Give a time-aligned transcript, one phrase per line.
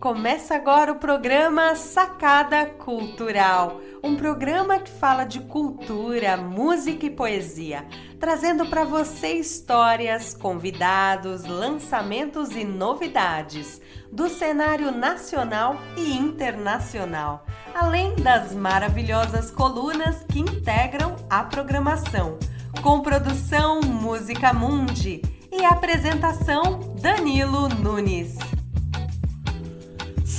[0.00, 7.84] Começa agora o programa Sacada Cultural, um programa que fala de cultura, música e poesia,
[8.20, 13.80] trazendo para você histórias, convidados, lançamentos e novidades
[14.12, 17.44] do cenário nacional e internacional,
[17.74, 22.38] além das maravilhosas colunas que integram a programação,
[22.82, 28.57] com produção Música Mundi e apresentação Danilo Nunes.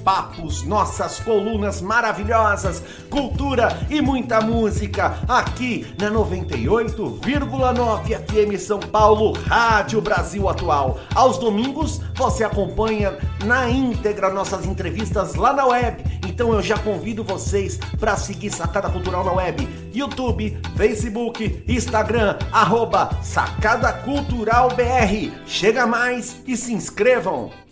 [0.03, 10.01] papos, nossas colunas maravilhosas, cultura e muita música aqui na 98,9 FM São Paulo, Rádio
[10.01, 10.99] Brasil Atual.
[11.13, 16.03] Aos domingos você acompanha na íntegra nossas entrevistas lá na web.
[16.27, 23.09] Então eu já convido vocês para seguir Sacada Cultural na web, YouTube, Facebook, Instagram, arroba
[23.23, 25.31] Sacada Cultural BR.
[25.45, 27.66] Chega mais e se inscrevam!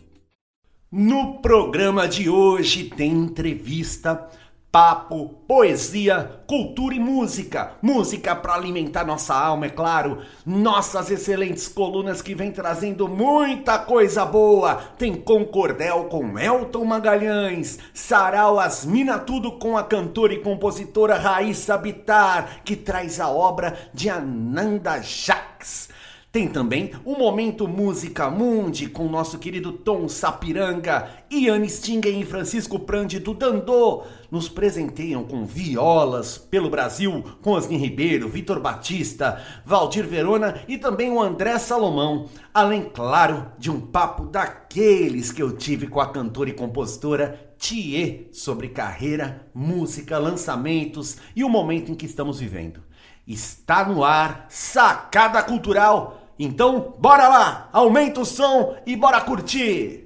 [0.91, 4.29] No programa de hoje tem entrevista,
[4.71, 7.71] papo, poesia, cultura e música.
[7.81, 10.19] Música para alimentar nossa alma, é claro.
[10.45, 14.75] Nossas excelentes colunas que vem trazendo muita coisa boa.
[14.95, 22.61] Tem Concordel com Elton Magalhães, Sarau Asmina Tudo com a cantora e compositora Raíssa Bitar,
[22.63, 25.89] que traz a obra de Ananda Jacques.
[26.35, 32.77] Tem também o Momento Música Mundi com nosso querido Tom Sapiranga, Iane Stingen e Francisco
[32.77, 34.03] Prandi do Dandô.
[34.29, 41.09] Nos presenteiam com violas pelo Brasil, com Osni Ribeiro, Vitor Batista, Valdir Verona e também
[41.09, 42.25] o André Salomão.
[42.53, 48.27] Além, claro, de um papo daqueles que eu tive com a cantora e compositora Thier
[48.33, 52.83] sobre carreira, música, lançamentos e o momento em que estamos vivendo.
[53.25, 60.05] Está no ar Sacada Cultural então, bora lá, aumenta o som e bora curtir!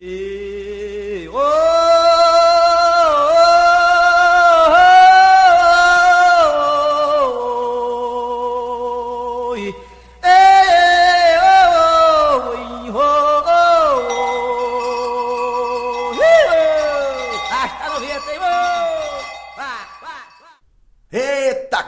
[0.00, 2.33] E, oh,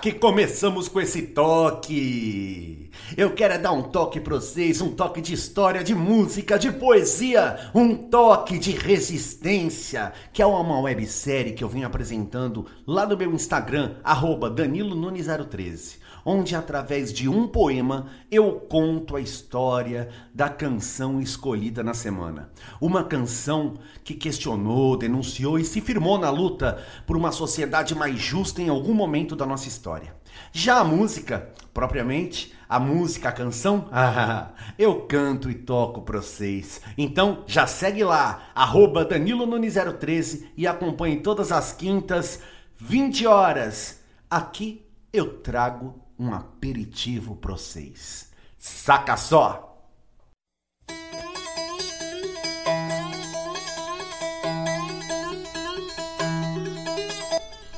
[0.07, 2.89] que começamos com esse toque!
[3.17, 7.71] Eu quero dar um toque para vocês, um toque de história, de música, de poesia,
[7.75, 13.33] um toque de resistência, que é uma websérie que eu venho apresentando lá no meu
[13.33, 20.49] Instagram, arroba Danilo Nunes 013 onde através de um poema eu conto a história da
[20.49, 22.51] canção escolhida na semana.
[22.81, 28.61] Uma canção que questionou, denunciou e se firmou na luta por uma sociedade mais justa
[28.61, 30.17] em algum momento da nossa história.
[30.51, 36.81] Já a música, propriamente, a música, a canção, ah, eu canto e toco pra vocês.
[36.99, 42.41] Então já segue lá, arroba Danilo Nunes 013 e acompanhe todas as quintas,
[42.77, 44.01] 20 horas.
[44.29, 48.31] Aqui eu trago um aperitivo pra vocês.
[48.59, 49.67] Saca só!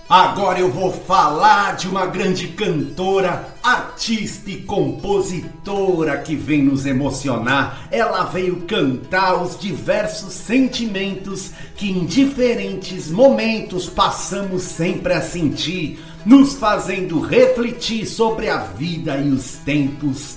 [0.09, 7.87] Agora eu vou falar de uma grande cantora, artista e compositora que vem nos emocionar.
[7.91, 16.57] Ela veio cantar os diversos sentimentos que em diferentes momentos passamos sempre a sentir, nos
[16.57, 20.37] fazendo refletir sobre a vida e os tempos.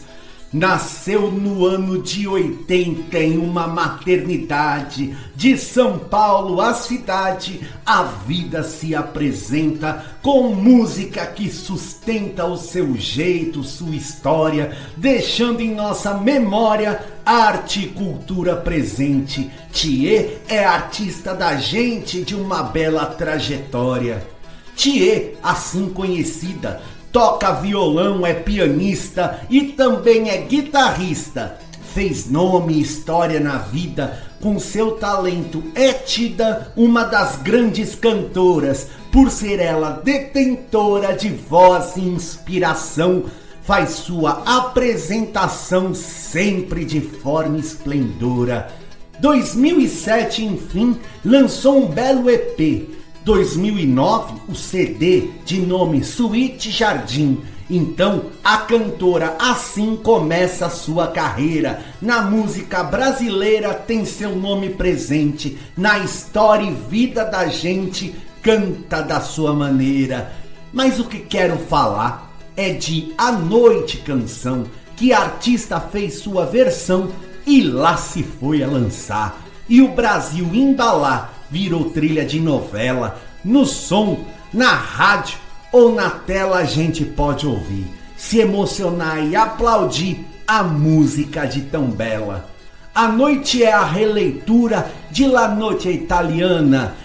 [0.53, 7.59] Nasceu no ano de 80 em uma maternidade de São Paulo, a cidade.
[7.85, 15.75] A vida se apresenta com música que sustenta o seu jeito, sua história, deixando em
[15.75, 19.51] nossa memória arte e cultura presente.
[19.73, 24.40] Thier é artista da gente de uma bela trajetória.
[24.81, 26.81] Thier, assim conhecida,
[27.11, 31.59] toca violão, é pianista e também é guitarrista.
[31.93, 35.63] Fez nome e história na vida com seu talento.
[35.75, 43.25] É tida uma das grandes cantoras, por ser ela detentora de voz e inspiração.
[43.61, 48.73] Faz sua apresentação sempre de forma esplendora.
[49.19, 52.99] 2007, enfim, lançou um belo EP.
[53.23, 57.39] 2009, o CD de nome Suíte Jardim.
[57.69, 61.85] Então, a cantora assim começa sua carreira.
[62.01, 69.21] Na música brasileira tem seu nome presente, na história e vida da gente canta da
[69.21, 70.33] sua maneira.
[70.73, 74.65] Mas o que quero falar é de A Noite Canção,
[74.97, 77.09] que a artista fez sua versão
[77.45, 79.39] e lá se foi a lançar.
[79.69, 83.21] E o Brasil embalar virou trilha de novela.
[83.43, 85.37] No som, na rádio
[85.71, 91.85] ou na tela a gente pode ouvir, se emocionar e aplaudir a música de tão
[91.85, 92.49] bela.
[92.93, 96.95] A noite é a releitura de La Noite Italiana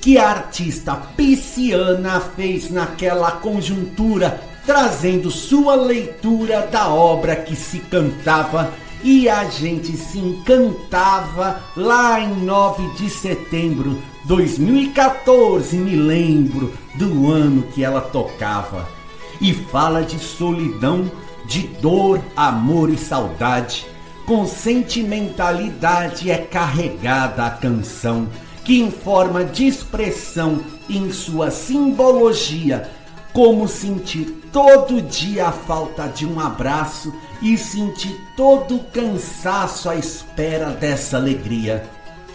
[0.00, 8.72] que a artista pisciana fez naquela conjuntura, trazendo sua leitura da obra que se cantava
[9.04, 17.64] e a gente se encantava lá em 9 de setembro 2014, me lembro do ano
[17.64, 18.88] que ela tocava.
[19.42, 21.12] E fala de solidão,
[21.44, 23.86] de dor, amor e saudade.
[24.24, 28.26] Com sentimentalidade é carregada a canção
[28.64, 32.90] que em forma de expressão em sua simbologia,
[33.34, 37.12] como sentir todo dia a falta de um abraço
[37.44, 41.86] e sentir todo o cansaço à espera dessa alegria.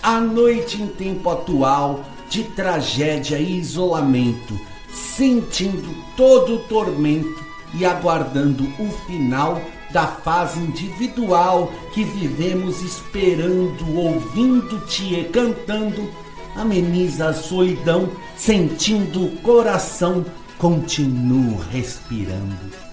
[0.04, 4.58] A noite em tempo atual de tragédia e isolamento,
[4.94, 9.60] sentindo todo o tormento e aguardando o final
[9.92, 16.08] da fase individual que vivemos esperando, ouvindo-te cantando,
[16.56, 20.24] ameniza a solidão, sentindo o coração,
[20.60, 22.89] continuo respirando.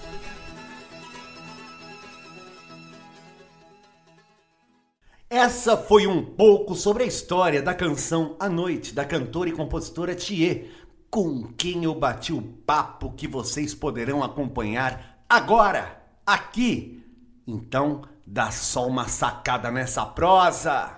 [5.39, 10.15] Essa foi um pouco sobre a história da canção A Noite, da cantora e compositora
[10.15, 10.65] Thier,
[11.11, 17.05] com quem eu bati o papo que vocês poderão acompanhar agora aqui.
[17.45, 20.91] Então, dá só uma sacada nessa prosa.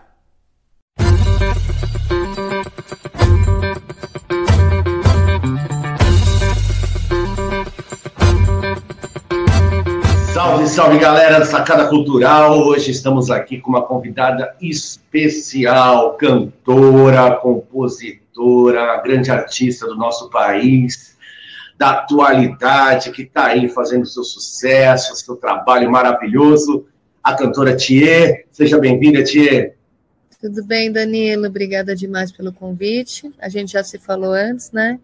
[10.40, 12.66] Salve, salve galera Sacada Cultural!
[12.66, 21.18] Hoje estamos aqui com uma convidada especial, cantora, compositora, grande artista do nosso país,
[21.78, 26.86] da atualidade, que está aí fazendo seu sucesso, seu trabalho maravilhoso,
[27.22, 28.46] a cantora Thier.
[28.50, 29.76] Seja bem-vinda, Thier.
[30.40, 31.48] Tudo bem, Danilo?
[31.48, 33.30] Obrigada demais pelo convite.
[33.42, 35.02] A gente já se falou antes, né?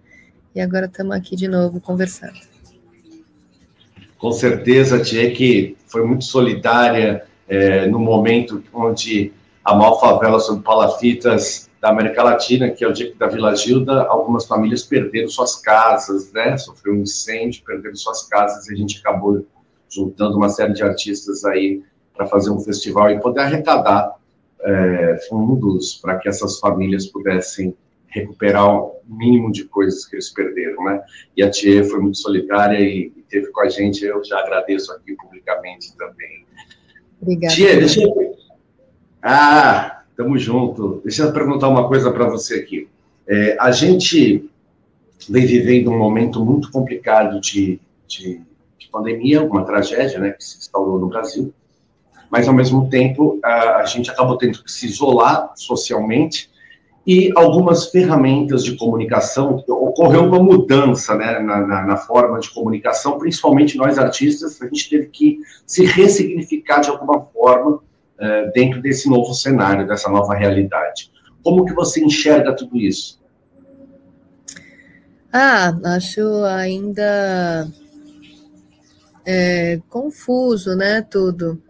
[0.56, 2.55] E agora estamos aqui de novo conversando.
[4.26, 9.32] Com certeza, Thier, que foi muito solidária é, no momento onde
[9.64, 14.48] a Malfavela sobre Palafitas da América Latina, que é o dia da Vila Gilda, algumas
[14.48, 16.58] famílias perderam suas casas, né?
[16.58, 19.46] Sofreu um incêndio, perderam suas casas, e a gente acabou
[19.88, 24.16] juntando uma série de artistas aí para fazer um festival e poder arrecadar
[24.60, 27.78] é, fundos para que essas famílias pudessem
[28.20, 31.02] recuperar o mínimo de coisas que eles perderam, né?
[31.36, 34.92] E a Tia foi muito solidária e, e teve com a gente, eu já agradeço
[34.92, 36.46] aqui publicamente também.
[37.22, 37.54] Obrigada.
[37.54, 38.36] Tia, deixa eu...
[39.22, 41.02] Ah, Tamo junto.
[41.04, 42.88] Deixa eu perguntar uma coisa para você aqui.
[43.28, 44.50] É, a gente
[45.30, 48.42] vem vivendo um momento muito complicado de, de,
[48.78, 51.54] de, pandemia, uma tragédia né, que se instaurou no Brasil,
[52.30, 56.50] mas, ao mesmo tempo, a, a gente acabou tendo que se isolar socialmente
[57.06, 63.20] e algumas ferramentas de comunicação, ocorreu uma mudança né, na, na, na, forma de comunicação,
[63.20, 69.08] principalmente nós artistas, a gente teve que se ressignificar de alguma forma uh, dentro desse
[69.08, 71.12] novo cenário, dessa nova realidade.
[71.44, 73.24] Como que você enxerga tudo isso?
[75.32, 77.68] Ah, acho ainda
[79.24, 81.62] é, confuso, né, tudo.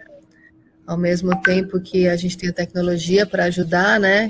[0.88, 4.30] Ao mesmo tempo que a gente tem a tecnologia para ajudar, né,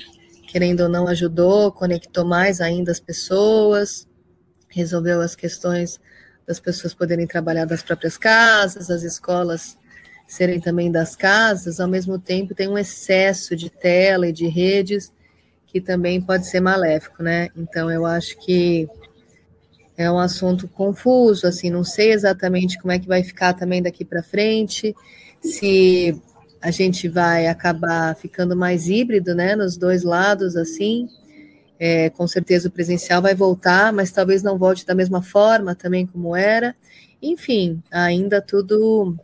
[0.55, 4.07] querendo ou não ajudou, conectou mais ainda as pessoas,
[4.69, 5.99] resolveu as questões
[6.47, 9.77] das pessoas poderem trabalhar das próprias casas, as escolas
[10.25, 15.11] serem também das casas, ao mesmo tempo tem um excesso de tela e de redes
[15.67, 17.49] que também pode ser maléfico, né?
[17.53, 18.87] Então eu acho que
[19.97, 24.05] é um assunto confuso, assim, não sei exatamente como é que vai ficar também daqui
[24.05, 24.95] para frente,
[25.41, 26.17] se
[26.65, 31.07] a gente vai acabar ficando mais híbrido, né, nos dois lados, assim,
[31.79, 36.07] é, com certeza o presencial vai voltar, mas talvez não volte da mesma forma também
[36.07, 36.75] como era,
[37.21, 39.15] enfim, ainda tudo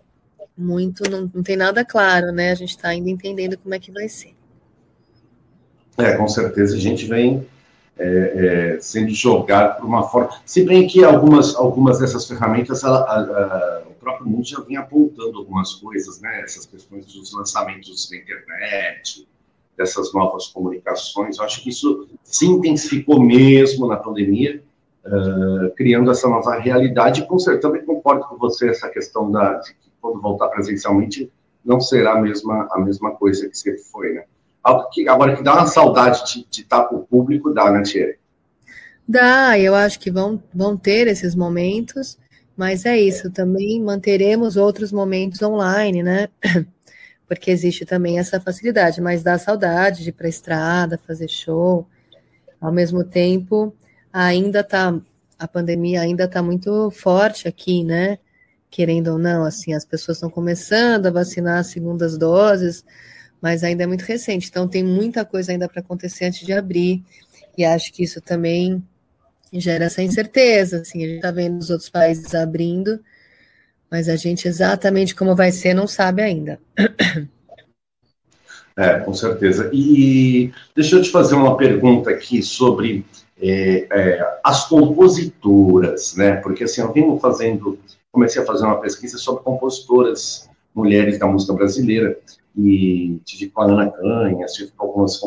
[0.55, 2.51] muito, não, não tem nada claro, né?
[2.51, 4.35] A gente está ainda entendendo como é que vai ser.
[5.97, 7.43] É, com certeza a gente vem
[7.97, 10.29] é, é, sendo jogado por uma forma.
[10.45, 15.37] Se bem que algumas, algumas dessas ferramentas, ela, a, a, próprio mundo já vinha apontando
[15.37, 16.41] algumas coisas, né?
[16.41, 19.27] Essas questões dos lançamentos na internet,
[19.77, 21.37] dessas novas comunicações.
[21.37, 24.61] Eu acho que isso se intensificou mesmo na pandemia,
[25.05, 27.25] uh, criando essa nova realidade.
[27.27, 31.31] Com certeza, também concordo com você essa questão da, de que quando voltar presencialmente
[31.63, 34.23] não será a mesma, a mesma coisa que sempre foi, né?
[34.91, 37.83] que, agora que dá uma saudade de, de estar com o público, dá, né?
[39.07, 42.17] Dá, eu acho que vão, vão ter esses momentos,
[42.55, 46.27] mas é isso, também manteremos outros momentos online, né?
[47.27, 51.87] Porque existe também essa facilidade, mas dá saudade de ir para a estrada, fazer show.
[52.59, 53.73] Ao mesmo tempo,
[54.11, 54.99] ainda tá,
[55.39, 58.19] a pandemia ainda está muito forte aqui, né?
[58.69, 62.85] Querendo ou não, assim, as pessoas estão começando a vacinar as segundas doses,
[63.41, 67.03] mas ainda é muito recente, então tem muita coisa ainda para acontecer antes de abrir,
[67.57, 68.83] e acho que isso também
[69.59, 72.99] gera essa incerteza, assim, a gente está vendo os outros países abrindo,
[73.89, 76.59] mas a gente exatamente como vai ser não sabe ainda.
[78.77, 79.69] É, com certeza.
[79.73, 83.05] E deixa eu te fazer uma pergunta aqui sobre
[83.39, 86.37] é, é, as compositoras, né?
[86.37, 87.77] Porque assim, eu venho fazendo,
[88.11, 92.17] comecei a fazer uma pesquisa sobre compositoras mulheres da música brasileira
[92.57, 95.19] e tive com a Ana Canha, tive com algumas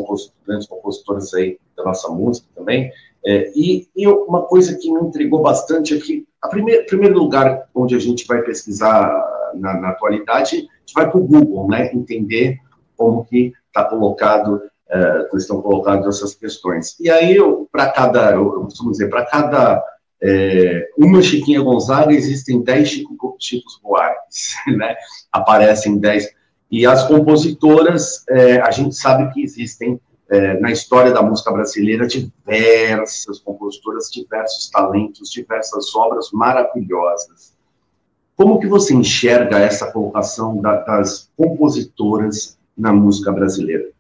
[0.46, 2.90] grandes compositoras aí da nossa música também.
[3.26, 7.68] É, e, e, uma coisa que me intrigou bastante é que, a primeir, primeiro lugar
[7.74, 9.10] onde a gente vai pesquisar
[9.54, 12.58] na, na atualidade, a gente vai para o Google, né, entender
[12.96, 14.56] como que está colocado,
[14.90, 16.98] uh, estão colocadas essas questões.
[17.00, 17.38] E aí,
[17.72, 19.82] para cada, eu, costumo dizer, para cada
[20.22, 24.94] é, uma Chiquinha Gonzaga existem 10 Chico, Chicos Buarques, né?
[25.32, 26.32] Aparecem 10
[26.70, 32.06] e as compositoras, é, a gente sabe que existem é, na história da música brasileira
[32.06, 37.54] diversas compositoras, diversos talentos, diversas obras maravilhosas.
[38.36, 43.90] Como que você enxerga essa colocação da, das compositoras na música brasileira?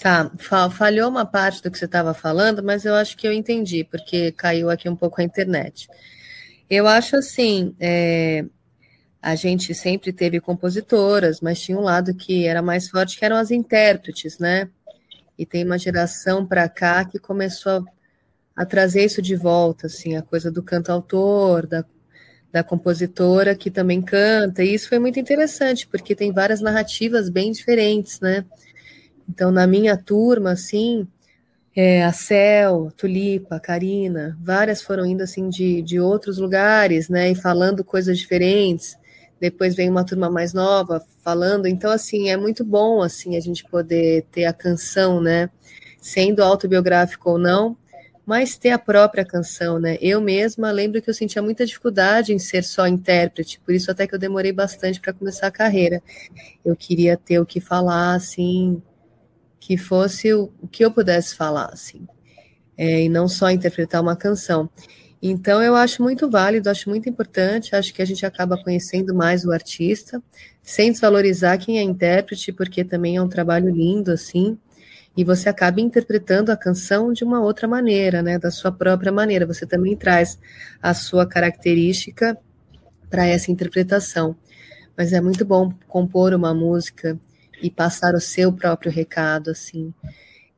[0.00, 0.30] Tá,
[0.70, 4.32] falhou uma parte do que você estava falando, mas eu acho que eu entendi, porque
[4.32, 5.88] caiu aqui um pouco a internet.
[6.68, 8.44] Eu acho assim, é,
[9.22, 13.36] a gente sempre teve compositoras, mas tinha um lado que era mais forte, que eram
[13.36, 14.68] as intérpretes, né?
[15.38, 17.72] E tem uma geração para cá que começou
[18.56, 21.84] a, a, trazer isso de volta, assim, a coisa do cantautor, da,
[22.52, 27.50] da compositora que também canta, e isso foi muito interessante, porque tem várias narrativas bem
[27.50, 28.44] diferentes, né?
[29.28, 31.08] Então, na minha turma, assim,
[31.74, 37.34] é, a Cel, Tulipa, Karina, várias foram indo assim de, de outros lugares, né, e
[37.34, 38.96] falando coisas diferentes
[39.40, 43.64] depois vem uma turma mais nova falando, então assim, é muito bom assim a gente
[43.64, 45.50] poder ter a canção, né,
[46.00, 47.76] sendo autobiográfico ou não,
[48.26, 49.98] mas ter a própria canção, né?
[50.00, 54.06] Eu mesma lembro que eu sentia muita dificuldade em ser só intérprete, por isso até
[54.06, 56.02] que eu demorei bastante para começar a carreira.
[56.64, 58.82] Eu queria ter o que falar, assim,
[59.60, 62.06] que fosse o, que eu pudesse falar, assim,
[62.76, 64.70] é, e não só interpretar uma canção.
[65.26, 69.42] Então, eu acho muito válido, acho muito importante, acho que a gente acaba conhecendo mais
[69.46, 70.22] o artista,
[70.62, 74.58] sem desvalorizar quem é intérprete, porque também é um trabalho lindo, assim,
[75.16, 79.46] e você acaba interpretando a canção de uma outra maneira, né, da sua própria maneira,
[79.46, 80.38] você também traz
[80.82, 82.36] a sua característica
[83.08, 84.36] para essa interpretação.
[84.94, 87.18] Mas é muito bom compor uma música
[87.62, 89.90] e passar o seu próprio recado, assim.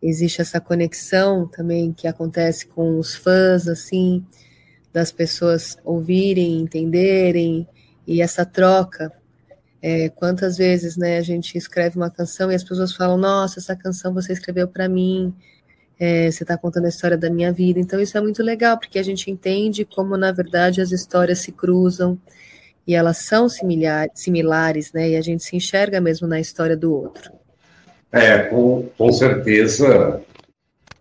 [0.03, 4.27] Existe essa conexão também que acontece com os fãs, assim,
[4.97, 7.69] das pessoas ouvirem, entenderem,
[8.07, 9.13] e essa troca.
[9.83, 13.77] É, quantas vezes né, a gente escreve uma canção e as pessoas falam: Nossa, essa
[13.77, 15.35] canção você escreveu para mim,
[16.01, 17.79] é, você está contando a história da minha vida.
[17.79, 21.53] Então, isso é muito legal, porque a gente entende como, na verdade, as histórias se
[21.53, 22.19] cruzam
[22.87, 25.11] e elas são similar, similares, né?
[25.11, 27.31] E a gente se enxerga mesmo na história do outro.
[28.11, 30.23] É, com, com certeza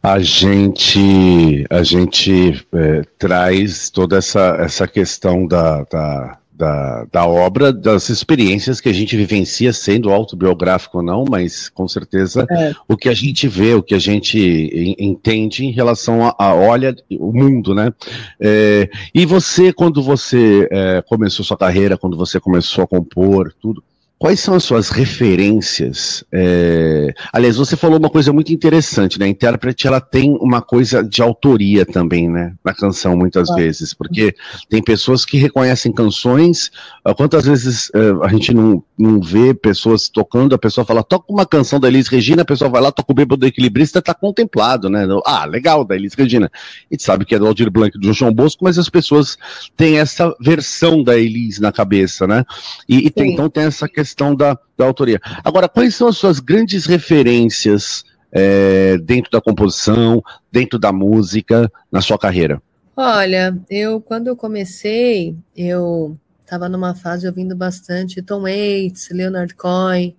[0.05, 7.73] a gente a gente é, traz toda essa, essa questão da, da, da, da, obra,
[7.73, 12.75] das experiências que a gente vivencia, sendo autobiográfico ou não, mas com certeza é.
[12.87, 16.95] o que a gente vê, o que a gente entende em relação a, a olha
[17.19, 17.91] o mundo, né?
[18.39, 23.83] É, e você, quando você é, começou sua carreira, quando você começou a compor, tudo,
[24.17, 26.23] Quais são as suas referências?
[26.31, 27.13] É...
[27.33, 29.25] Aliás, você falou uma coisa muito interessante, né?
[29.25, 32.53] A intérprete ela tem uma coisa de autoria também, né?
[32.63, 33.55] Na canção, muitas ah.
[33.55, 34.33] vezes, porque
[34.69, 36.71] tem pessoas que reconhecem canções.
[37.03, 41.25] Ah, quantas vezes uh, a gente não, não vê pessoas tocando, a pessoa fala, toca
[41.29, 44.13] uma canção da Elis Regina, a pessoa vai lá, toca o bêbado do equilibrista, tá
[44.13, 45.05] contemplado, né?
[45.25, 46.49] Ah, legal, da Elis Regina.
[46.55, 49.37] A gente sabe que é do Aldir Blanc do João Bosco, mas as pessoas
[49.75, 52.45] têm essa versão da Elis na cabeça, né?
[52.87, 55.19] E, e tem, então tem essa questão questão da, da autoria.
[55.43, 62.01] Agora, quais são as suas grandes referências é, dentro da composição, dentro da música, na
[62.01, 62.61] sua carreira?
[62.95, 70.15] Olha, eu quando eu comecei, eu estava numa fase ouvindo bastante Tom Waits, Leonard Cohen,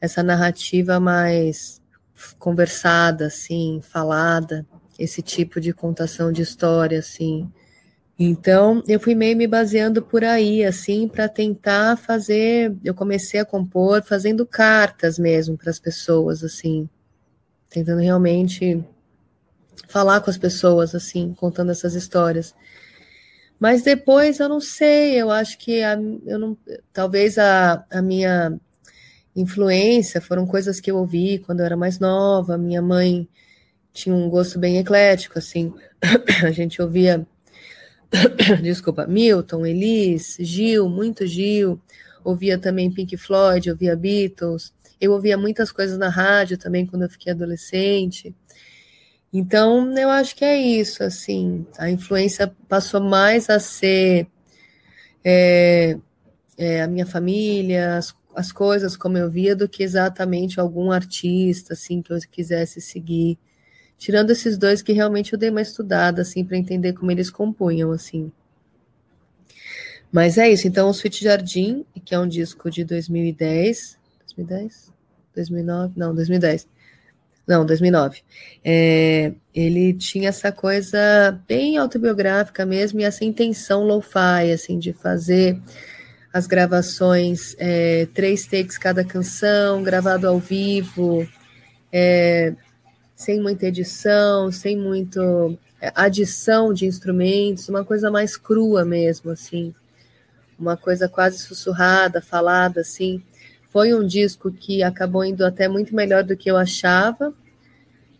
[0.00, 1.82] essa narrativa mais
[2.38, 4.66] conversada, assim, falada,
[4.98, 7.48] esse tipo de contação de história, assim.
[8.18, 12.76] Então, eu fui meio me baseando por aí, assim, para tentar fazer.
[12.82, 16.88] Eu comecei a compor fazendo cartas mesmo para as pessoas, assim,
[17.68, 18.84] tentando realmente
[19.88, 22.54] falar com as pessoas, assim, contando essas histórias.
[23.60, 25.94] Mas depois eu não sei, eu acho que a,
[26.26, 26.58] eu não,
[26.92, 28.58] talvez a, a minha
[29.34, 32.58] influência foram coisas que eu ouvi quando eu era mais nova.
[32.58, 33.28] Minha mãe
[33.92, 35.72] tinha um gosto bem eclético, assim,
[36.44, 37.26] a gente ouvia
[38.62, 41.80] desculpa, Milton, Elis, Gil, muito Gil,
[42.24, 47.10] ouvia também Pink Floyd, ouvia Beatles, eu ouvia muitas coisas na rádio também quando eu
[47.10, 48.34] fiquei adolescente.
[49.32, 54.26] Então, eu acho que é isso, assim, a influência passou mais a ser
[55.22, 55.98] é,
[56.56, 61.74] é, a minha família, as, as coisas como eu via, do que exatamente algum artista,
[61.74, 63.38] assim, que eu quisesse seguir.
[63.98, 67.90] Tirando esses dois que realmente eu dei uma estudada, assim, para entender como eles compunham,
[67.90, 68.30] assim.
[70.10, 70.66] Mas é isso.
[70.68, 73.98] Então, o Sweet Jardim, que é um disco de 2010.
[74.20, 74.92] 2010?
[75.34, 75.92] 2009?
[75.96, 76.68] Não, 2010.
[77.46, 78.22] Não, 2009.
[78.64, 85.60] É, ele tinha essa coisa bem autobiográfica mesmo e essa intenção lo-fi, assim, de fazer
[86.32, 91.26] as gravações, é, três takes cada canção, gravado ao vivo,
[91.90, 92.54] é,
[93.18, 99.74] sem muita edição, sem muito é, adição de instrumentos, uma coisa mais crua mesmo, assim,
[100.56, 103.20] uma coisa quase sussurrada, falada, assim.
[103.72, 107.34] Foi um disco que acabou indo até muito melhor do que eu achava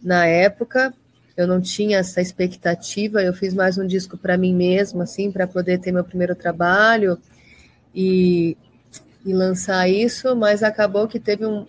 [0.03, 0.93] na época.
[1.37, 5.47] Eu não tinha essa expectativa, eu fiz mais um disco para mim mesma, assim, para
[5.47, 7.17] poder ter meu primeiro trabalho
[7.95, 8.57] e,
[9.25, 11.69] e lançar isso, mas acabou que teve um,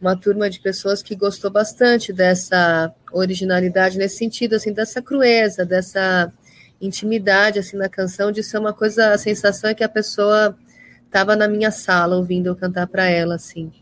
[0.00, 6.32] uma turma de pessoas que gostou bastante dessa originalidade nesse sentido, assim, dessa crueza, dessa
[6.80, 10.56] intimidade, assim, na canção, de ser uma coisa, a sensação é que a pessoa
[11.04, 13.72] estava na minha sala ouvindo eu cantar para ela, assim.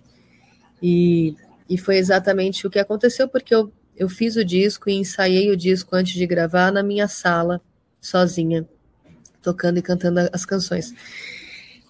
[0.83, 1.37] E,
[1.69, 5.57] e foi exatamente o que aconteceu, porque eu, eu fiz o disco e ensaiei o
[5.57, 7.61] disco antes de gravar na minha sala,
[8.01, 8.67] sozinha,
[9.43, 10.95] tocando e cantando as canções.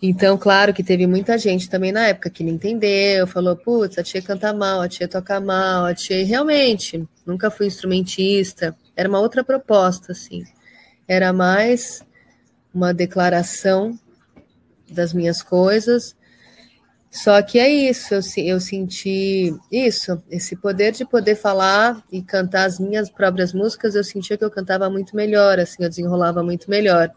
[0.00, 4.02] Então, claro que teve muita gente também na época que não entendeu, falou, putz, a
[4.02, 9.20] tia canta mal, a tia toca mal, a tia realmente, nunca fui instrumentista, era uma
[9.20, 10.44] outra proposta, assim.
[11.09, 12.02] Era mais
[12.74, 13.98] uma declaração
[14.90, 16.14] das minhas coisas.
[17.11, 22.66] Só que é isso, eu, eu senti isso, esse poder de poder falar e cantar
[22.66, 26.68] as minhas próprias músicas, eu sentia que eu cantava muito melhor, assim, eu desenrolava muito
[26.68, 27.11] melhor.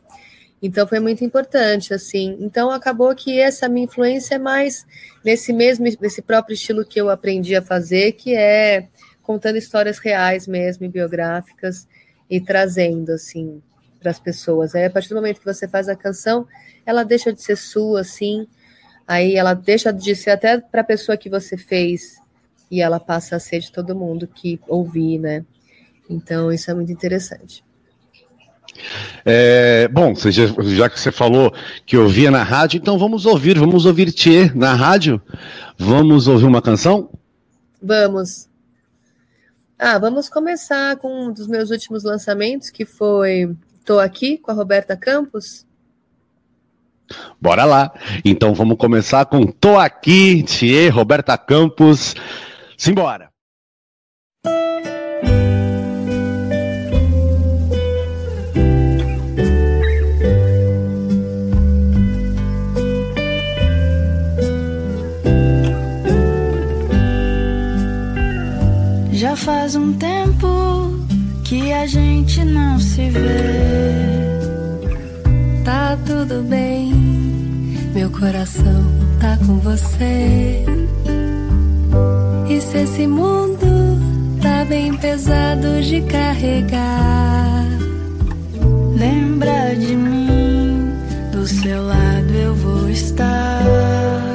[0.61, 2.37] Então foi muito importante, assim.
[2.39, 4.85] Então acabou que essa minha influência é mais
[5.23, 8.87] nesse mesmo, nesse próprio estilo que eu aprendi a fazer, que é
[9.21, 11.87] contando histórias reais mesmo, biográficas
[12.29, 13.61] e trazendo assim
[13.99, 14.75] para as pessoas.
[14.75, 16.47] Aí a partir do momento que você faz a canção,
[16.85, 18.47] ela deixa de ser sua, assim.
[19.07, 22.17] Aí ela deixa de ser até para a pessoa que você fez
[22.69, 25.45] e ela passa a ser de todo mundo que ouvir, né?
[26.09, 27.63] Então isso é muito interessante.
[29.25, 31.53] É, bom, já, já, que você falou
[31.85, 35.21] que ouvia na rádio, então vamos ouvir, vamos ouvir Tchê na rádio.
[35.77, 37.09] Vamos ouvir uma canção?
[37.81, 38.49] Vamos.
[39.77, 43.55] Ah, vamos começar com um dos meus últimos lançamentos, que foi
[43.85, 45.65] Tô Aqui, com a Roberta Campos.
[47.39, 47.91] Bora lá.
[48.23, 52.13] Então vamos começar com Tô Aqui, Tchê, Roberta Campos.
[52.77, 53.29] Simbora.
[69.39, 70.47] Faz um tempo
[71.43, 74.29] que a gente não se vê.
[75.63, 76.91] Tá tudo bem,
[77.93, 78.83] meu coração
[79.19, 80.65] tá com você.
[82.49, 83.99] E se esse mundo
[84.41, 87.65] tá bem pesado de carregar,
[88.97, 90.91] lembra de mim,
[91.31, 94.28] do seu lado eu vou estar.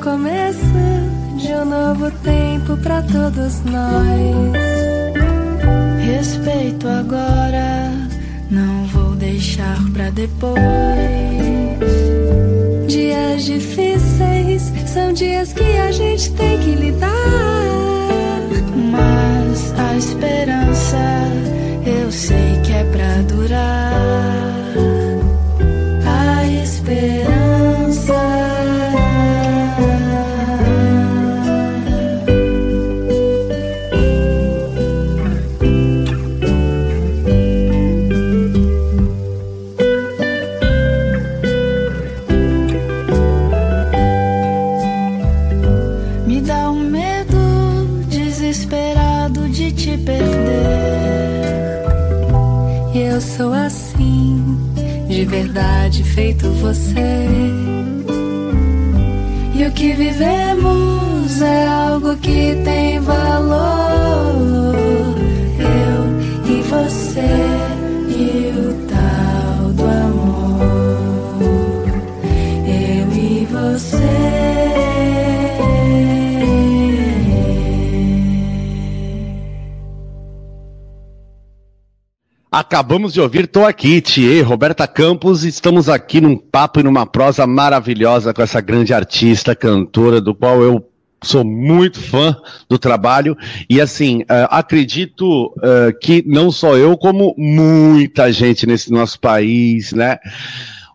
[0.00, 0.60] Começo
[1.36, 4.52] de um novo tempo para todos nós.
[6.02, 7.92] Respeito agora,
[8.50, 10.60] não vou deixar pra depois.
[12.88, 17.10] Dias difíceis são dias que a gente tem que lidar.
[18.74, 20.96] Mas a esperança
[21.84, 25.09] eu sei que é pra durar.
[56.14, 57.26] Feito você.
[59.54, 64.74] E o que vivemos é algo que tem valor.
[65.58, 67.69] Eu e você
[82.52, 87.46] Acabamos de ouvir Tô Aqui, Thier, Roberta Campos, estamos aqui num papo e numa prosa
[87.46, 90.84] maravilhosa com essa grande artista, cantora, do qual eu
[91.22, 92.36] sou muito fã
[92.68, 93.36] do trabalho
[93.68, 99.92] e assim, eh, acredito eh, que não só eu, como muita gente nesse nosso país,
[99.92, 100.18] né?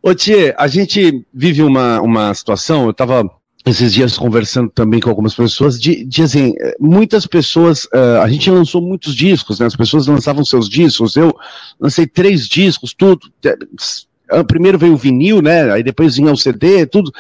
[0.04, 3.32] Ô Thier, a gente vive uma, uma situação, eu estava
[3.66, 8.80] esses dias conversando também com algumas pessoas, de assim, muitas pessoas, eh, a gente lançou
[8.80, 9.66] muitos discos, né?
[9.66, 11.36] As pessoas lançavam seus discos, eu
[11.80, 13.32] lancei três discos, tudo.
[13.44, 15.72] eh, Primeiro veio o vinil, né?
[15.72, 17.12] Aí depois vinha o CD, tudo.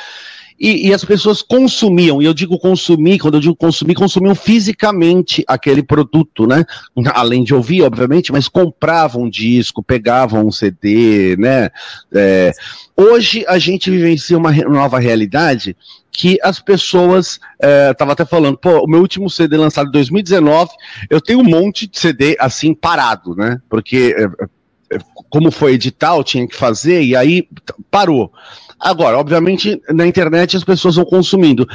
[0.57, 5.43] E, e as pessoas consumiam, e eu digo consumir, quando eu digo consumir, consumiam fisicamente
[5.47, 6.63] aquele produto, né?
[7.13, 11.69] Além de ouvir, obviamente, mas compravam um disco, pegavam um CD, né?
[12.13, 12.53] É,
[12.95, 15.75] hoje a gente vivencia uma nova realidade
[16.15, 20.71] que as pessoas, é, tava até falando, pô, o meu último CD lançado em 2019,
[21.09, 23.59] eu tenho um monte de CD assim parado, né?
[23.69, 24.99] Porque é, é,
[25.29, 27.47] como foi edital, tinha que fazer, e aí
[27.91, 28.31] parou.
[28.79, 31.67] Agora, obviamente, na internet as pessoas vão consumindo.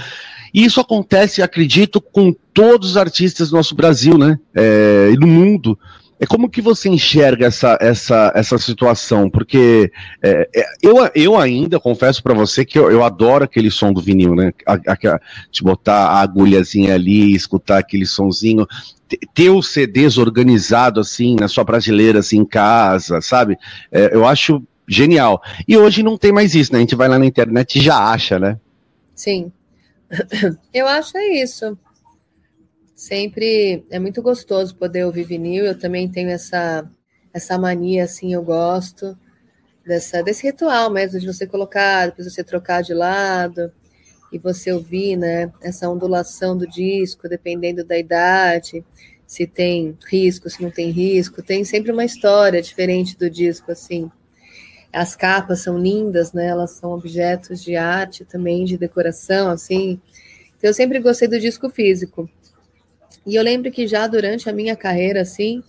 [0.52, 4.38] E isso acontece, acredito, com todos os artistas do nosso Brasil, né?
[4.54, 5.78] É, e no mundo.
[6.20, 9.30] É como que você enxerga essa, essa, essa situação?
[9.30, 9.90] Porque
[10.22, 14.02] é, é, eu, eu ainda confesso para você que eu, eu adoro aquele som do
[14.02, 14.52] vinil, né?
[14.66, 18.66] A, a, de botar a agulhazinha ali, escutar aquele sonzinho,
[19.08, 23.56] te- ter os CDs organizado assim na sua prateleira, assim em casa, sabe?
[23.90, 25.42] É, eu acho genial.
[25.66, 26.78] E hoje não tem mais isso, né?
[26.78, 28.58] A gente vai lá na internet e já acha, né?
[29.14, 29.50] Sim.
[30.74, 31.78] Eu acho é isso.
[33.00, 35.64] Sempre é muito gostoso poder ouvir vinil.
[35.64, 36.86] Eu também tenho essa
[37.32, 39.16] essa mania assim, eu gosto
[39.86, 43.72] dessa desse ritual mesmo de você colocar, depois você trocar de lado
[44.30, 48.84] e você ouvir, né, essa ondulação do disco, dependendo da idade,
[49.26, 54.10] se tem risco, se não tem risco, tem sempre uma história diferente do disco assim.
[54.92, 56.48] As capas são lindas, né?
[56.48, 59.98] Elas são objetos de arte também, de decoração, assim.
[60.58, 62.28] Então, eu sempre gostei do disco físico.
[63.26, 65.62] E eu lembro que já durante a minha carreira, assim,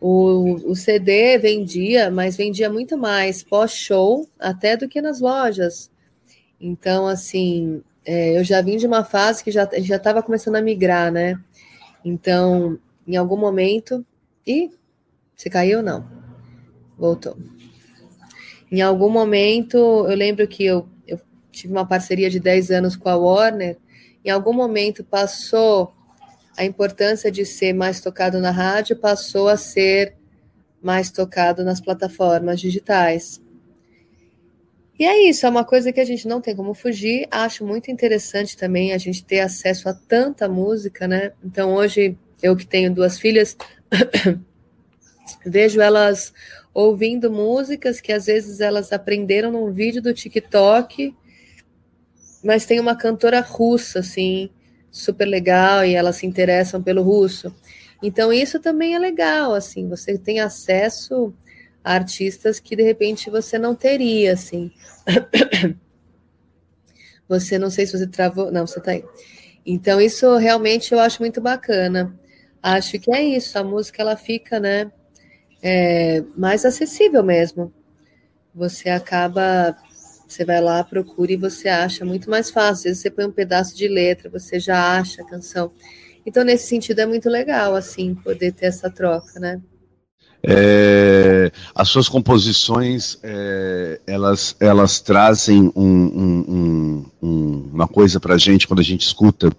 [0.00, 5.90] o, o CD vendia, mas vendia muito mais pós-show até do que nas lojas.
[6.60, 11.10] Então, assim, é, eu já vim de uma fase que já estava começando a migrar,
[11.12, 11.38] né?
[12.04, 14.04] Então, em algum momento.
[14.46, 14.70] Ih,
[15.34, 15.82] você caiu?
[15.82, 16.08] Não.
[16.96, 17.36] Voltou.
[18.70, 21.18] Em algum momento, eu lembro que eu, eu
[21.50, 23.78] tive uma parceria de 10 anos com a Warner.
[24.24, 25.94] Em algum momento passou
[26.58, 30.16] a importância de ser mais tocado na rádio, passou a ser
[30.82, 33.40] mais tocado nas plataformas digitais.
[34.98, 37.28] E é isso, é uma coisa que a gente não tem como fugir.
[37.30, 41.30] Acho muito interessante também a gente ter acesso a tanta música, né?
[41.44, 43.56] Então, hoje, eu que tenho duas filhas,
[45.46, 46.34] vejo elas
[46.74, 51.14] ouvindo músicas que às vezes elas aprenderam num vídeo do TikTok,
[52.42, 54.50] mas tem uma cantora russa, assim,
[54.90, 57.54] super legal, e elas se interessam pelo russo.
[58.02, 61.34] Então isso também é legal, assim, você tem acesso
[61.82, 64.70] a artistas que de repente você não teria, assim.
[67.28, 69.04] Você não sei se você travou, não, você tá aí.
[69.66, 72.18] Então isso realmente eu acho muito bacana.
[72.62, 74.90] Acho que é isso, a música ela fica, né,
[75.62, 77.72] é, mais acessível mesmo.
[78.54, 79.76] Você acaba,
[80.32, 82.70] você vai lá, procura e você acha muito mais fácil.
[82.70, 85.70] Às vezes você põe um pedaço de letra, você já acha a canção.
[86.26, 89.60] Então, nesse sentido, é muito legal, assim, poder ter essa troca, né?
[90.42, 98.38] É, as suas composições é, elas, elas trazem um, um, um, uma coisa para a
[98.38, 99.50] gente quando a gente escuta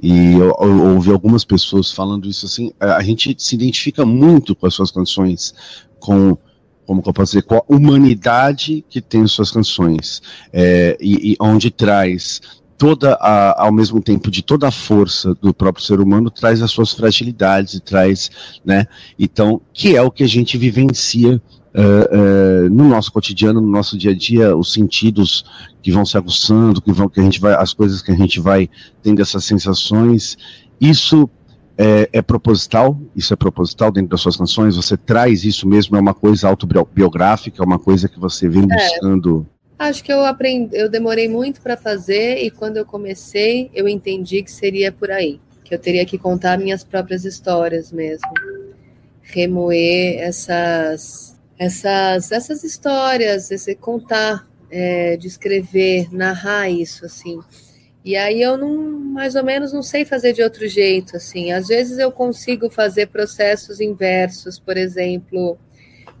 [0.00, 4.68] e eu, eu, ouvi algumas pessoas falando isso assim a gente se identifica muito com
[4.68, 5.52] as suas canções
[5.98, 6.38] com
[6.90, 10.20] como eu posso dizer com a humanidade que tem suas canções
[10.52, 12.40] é, e, e onde traz
[12.76, 16.72] toda a, ao mesmo tempo de toda a força do próprio ser humano traz as
[16.72, 18.28] suas fragilidades e traz,
[18.64, 18.88] né?
[19.16, 21.40] Então, que é o que a gente vivencia
[21.72, 25.44] Uh, uh, no nosso cotidiano, no nosso dia a dia, os sentidos
[25.80, 28.40] que vão se aguçando, que vão, que a gente vai, as coisas que a gente
[28.40, 28.68] vai
[29.04, 30.36] tendo essas sensações,
[30.80, 31.30] isso
[31.82, 36.00] é, é, proposital, isso é proposital dentro das suas canções, você traz isso mesmo, é
[36.00, 38.66] uma coisa autobiográfica, é uma coisa que você vem é.
[38.66, 39.46] buscando.
[39.78, 39.88] É.
[39.88, 44.42] Acho que eu aprendi, eu demorei muito para fazer e quando eu comecei, eu entendi
[44.42, 48.28] que seria por aí, que eu teria que contar minhas próprias histórias mesmo,
[49.22, 57.40] remoer essas essas essas histórias, esse contar, é, descrever, narrar isso assim.
[58.04, 58.76] E aí eu não,
[59.10, 61.52] mais ou menos, não sei fazer de outro jeito assim.
[61.52, 65.58] Às vezes eu consigo fazer processos inversos, por exemplo,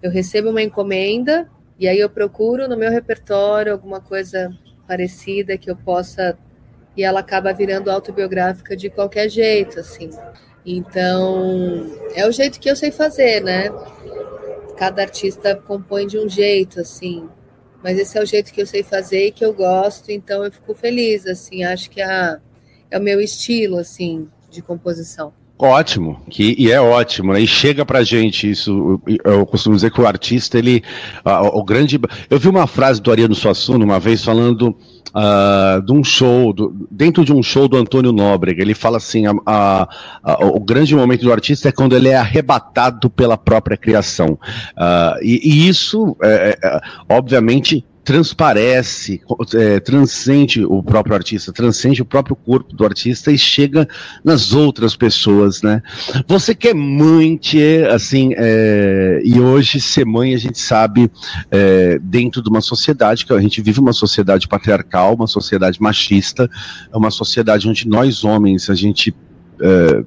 [0.02, 4.50] eu recebo uma encomenda e aí eu procuro no meu repertório alguma coisa
[4.86, 6.36] parecida que eu possa
[6.96, 10.10] e ela acaba virando autobiográfica de qualquer jeito, assim.
[10.66, 13.70] Então, é o jeito que eu sei fazer, né?
[14.76, 17.28] Cada artista compõe de um jeito, assim.
[17.82, 20.52] Mas esse é o jeito que eu sei fazer e que eu gosto, então eu
[20.52, 21.64] fico feliz, assim.
[21.64, 22.38] Acho que é,
[22.90, 25.32] é o meu estilo, assim, de composição.
[25.62, 27.40] Ótimo, que, e é ótimo, né?
[27.42, 28.98] E chega pra gente isso.
[29.22, 30.82] Eu costumo dizer que o artista, ele.
[31.52, 32.00] o grande.
[32.30, 34.74] Eu vi uma frase do Ariano Suassuna uma vez falando
[35.14, 38.62] uh, de um show, do, dentro de um show do Antônio Nóbrega.
[38.62, 39.88] Ele fala assim: a, a,
[40.22, 44.38] a, o grande momento do artista é quando ele é arrebatado pela própria criação.
[44.76, 49.20] Uh, e, e, isso, é, é, obviamente, transparece,
[49.54, 53.86] é, transcende o próprio artista, transcende o próprio corpo do artista e chega
[54.24, 55.82] nas outras pessoas, né?
[56.26, 57.38] Você que é mãe,
[57.92, 61.10] assim, é, e hoje ser mãe a gente sabe
[61.50, 66.50] é, dentro de uma sociedade que a gente vive uma sociedade patriarcal, uma sociedade machista,
[66.92, 69.14] uma sociedade onde nós homens a gente
[69.60, 70.04] é,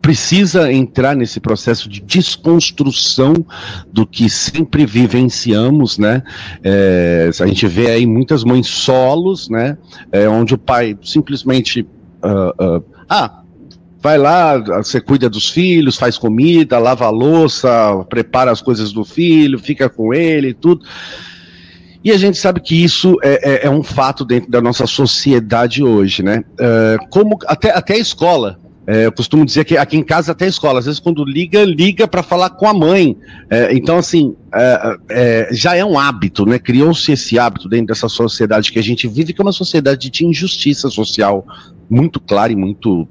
[0.00, 3.34] precisa entrar nesse processo de desconstrução
[3.92, 6.22] do que sempre vivenciamos, né?
[6.62, 9.76] É, a gente vê aí muitas mães solos, né?
[10.10, 11.82] É, onde o pai simplesmente
[12.24, 13.40] uh, uh, ah
[14.02, 17.70] vai lá, você cuida dos filhos, faz comida, lava a louça,
[18.08, 20.86] prepara as coisas do filho, fica com ele e tudo.
[22.02, 25.84] E a gente sabe que isso é, é, é, um fato dentro da nossa sociedade
[25.84, 26.42] hoje, né?
[26.58, 30.46] É, como até, até a escola, é, eu costumo dizer que aqui em casa até
[30.46, 33.16] a escola, às vezes quando liga, liga para falar com a mãe.
[33.48, 36.58] É, então, assim, é, é, já é um hábito, né?
[36.58, 40.26] Criou-se esse hábito dentro dessa sociedade que a gente vive, que é uma sociedade de
[40.26, 41.46] injustiça social
[41.88, 43.06] muito clara e muito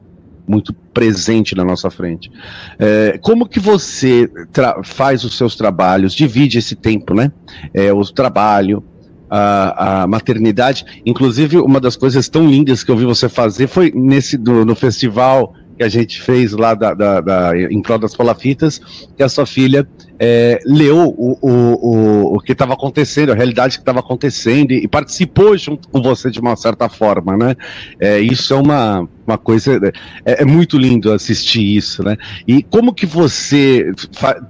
[0.47, 2.31] muito presente na nossa frente.
[2.79, 4.27] É, como que você
[4.83, 7.31] faz os seus trabalhos, divide esse tempo, né?
[7.71, 8.83] É, o trabalho,
[9.29, 10.85] a, a, maternidade.
[11.05, 14.75] Inclusive, uma das coisas tão lindas que eu vi você fazer foi nesse do, no
[14.75, 18.81] festival que a gente fez lá da, da, da, em prol das palafitas,
[19.15, 19.87] que a sua filha
[20.19, 24.83] é, leu o, o, o, o que estava acontecendo, a realidade que estava acontecendo e,
[24.83, 27.55] e, participou junto com você de uma certa forma, né?
[27.97, 29.79] É, isso é uma, uma coisa,
[30.25, 32.17] é, é, muito lindo assistir isso, né?
[32.45, 33.89] E como que você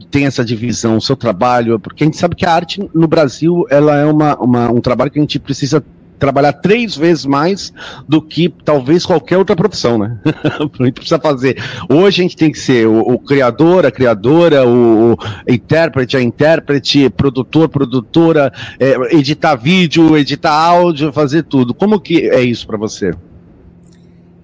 [0.10, 3.68] tem essa divisão, o seu trabalho, porque a gente sabe que a arte no Brasil,
[3.70, 5.86] ela é uma, uma um trabalho que a gente precisa
[6.20, 7.74] trabalhar três vezes mais
[8.08, 10.20] do que talvez qualquer outra profissão, né?
[10.26, 11.58] a gente precisa fazer.
[11.90, 16.22] Hoje a gente tem que ser o, o criador, a criadora, o, o, intérprete, a
[16.22, 21.74] intérprete, produtor, produtora, é, editar vídeo, editar áudio, fazer tudo.
[21.74, 23.14] Como que é isso para você?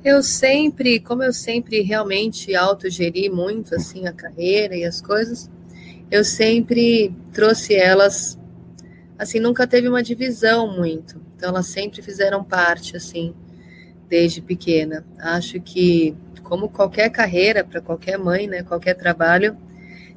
[0.03, 5.49] Eu sempre, como eu sempre realmente autogeri muito assim a carreira e as coisas,
[6.11, 8.37] eu sempre trouxe elas
[9.17, 11.19] assim, nunca teve uma divisão muito.
[11.45, 13.31] Então elas sempre fizeram parte, assim,
[14.09, 15.05] desde pequena.
[15.19, 19.55] Acho que como qualquer carreira para qualquer mãe, né, qualquer trabalho,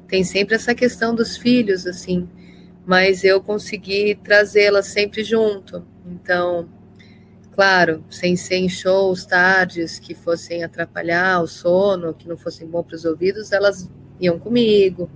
[0.07, 2.27] tem sempre essa questão dos filhos, assim,
[2.83, 5.85] mas eu consegui trazê-las sempre junto.
[6.03, 6.67] Então,
[7.51, 12.81] claro, sem ser em shows tardes que fossem atrapalhar o sono, que não fossem bom
[12.81, 13.87] para os ouvidos, elas
[14.19, 15.07] iam comigo,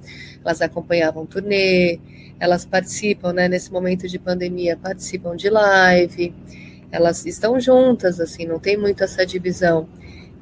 [0.46, 2.00] elas acompanhavam turnê,
[2.44, 6.36] elas participam, né, nesse momento de pandemia, participam de live,
[6.92, 9.88] elas estão juntas, assim, não tem muito essa divisão.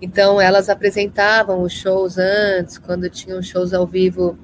[0.01, 4.35] Então, elas apresentavam os shows antes, quando tinham shows ao vivo,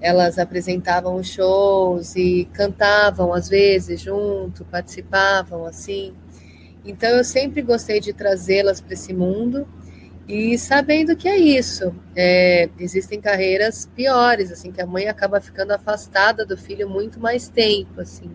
[0.00, 6.14] elas apresentavam os shows e cantavam às vezes junto, participavam assim.
[6.84, 9.66] Então, eu sempre gostei de trazê-las para esse mundo
[10.26, 11.94] e sabendo que é isso.
[12.16, 17.48] É, existem carreiras piores, assim, que a mãe acaba ficando afastada do filho muito mais
[17.48, 18.30] tempo, assim.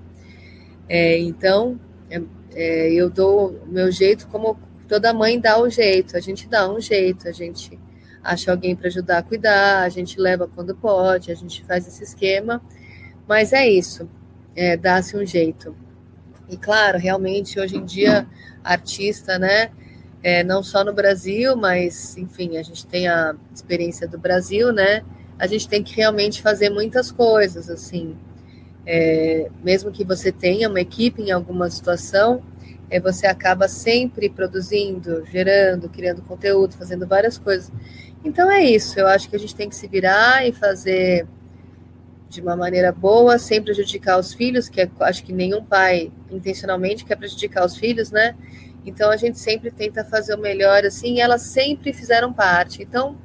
[0.87, 2.21] É, então, é,
[2.53, 6.15] é, eu dou o meu jeito como toda mãe dá o jeito.
[6.15, 7.79] A gente dá um jeito, a gente
[8.23, 12.03] acha alguém para ajudar a cuidar, a gente leva quando pode, a gente faz esse
[12.03, 12.61] esquema.
[13.27, 14.09] Mas é isso,
[14.55, 15.75] é, dá-se um jeito.
[16.49, 18.27] E claro, realmente hoje em dia,
[18.63, 19.71] artista, né?
[20.21, 25.03] É, não só no Brasil, mas, enfim, a gente tem a experiência do Brasil, né?
[25.37, 28.17] A gente tem que realmente fazer muitas coisas, assim.
[28.85, 32.41] É, mesmo que você tenha uma equipe em alguma situação,
[32.89, 37.71] é, você acaba sempre produzindo, gerando, criando conteúdo, fazendo várias coisas.
[38.23, 41.25] Então é isso, eu acho que a gente tem que se virar e fazer
[42.27, 47.05] de uma maneira boa, sem prejudicar os filhos, que é, acho que nenhum pai intencionalmente
[47.05, 48.35] quer prejudicar os filhos, né?
[48.85, 52.81] Então a gente sempre tenta fazer o melhor assim, e elas sempre fizeram parte.
[52.81, 53.17] Então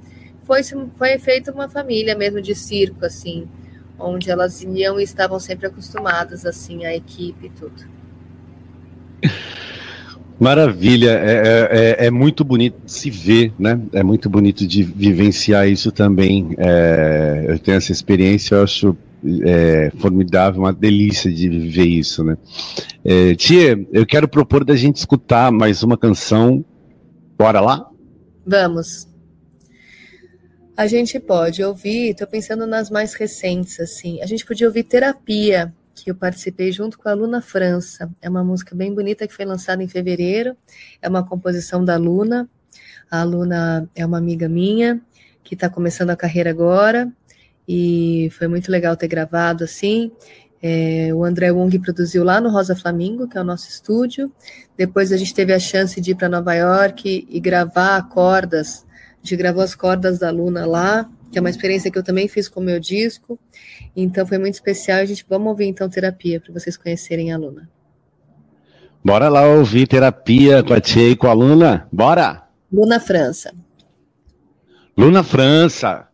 [0.45, 3.49] foi foi feita uma família mesmo de circo assim,
[3.99, 7.95] onde elas iam e estavam sempre acostumadas assim a equipe e tudo.
[10.39, 13.81] Maravilha, é, é, é, é, muito bonito de se ver, né?
[13.93, 16.55] É muito bonito de vivenciar isso também.
[16.59, 18.97] É, eu tenho essa experiência, eu acho
[19.45, 22.37] é, formidável, uma delícia de viver isso, né?
[23.05, 26.65] É, tia, eu quero propor da gente escutar mais uma canção.
[27.37, 27.91] Bora lá?
[28.47, 29.09] Vamos.
[30.77, 34.21] A gente pode ouvir, estou pensando nas mais recentes, assim.
[34.21, 38.11] A gente podia ouvir Terapia, que eu participei junto com a Luna França.
[38.21, 40.57] É uma música bem bonita que foi lançada em fevereiro.
[41.01, 42.49] É uma composição da Luna.
[43.11, 45.01] A Luna é uma amiga minha
[45.45, 47.13] que está começando a carreira agora
[47.69, 50.11] e foi muito legal ter gravado assim.
[50.63, 54.33] É, o André Wong produziu lá no Rosa Flamingo, que é o nosso estúdio.
[54.77, 58.87] Depois a gente teve a chance de ir para Nova York e gravar cordas.
[59.23, 62.29] A gente gravou as cordas da Luna lá, que é uma experiência que eu também
[62.29, 63.39] fiz com o meu disco.
[63.95, 65.01] Então foi muito especial.
[65.01, 67.69] A gente vamos ouvir então terapia para vocês conhecerem a Luna.
[69.05, 71.87] Bora lá ouvir terapia com a Tia e com a Luna.
[71.93, 72.49] Bora!
[72.73, 73.53] Luna França.
[74.97, 76.09] Luna França.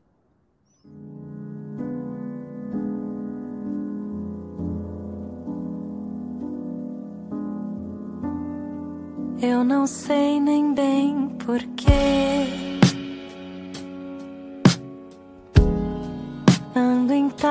[9.42, 12.78] Eu não sei nem bem porquê.
[16.76, 17.49] Ando em tal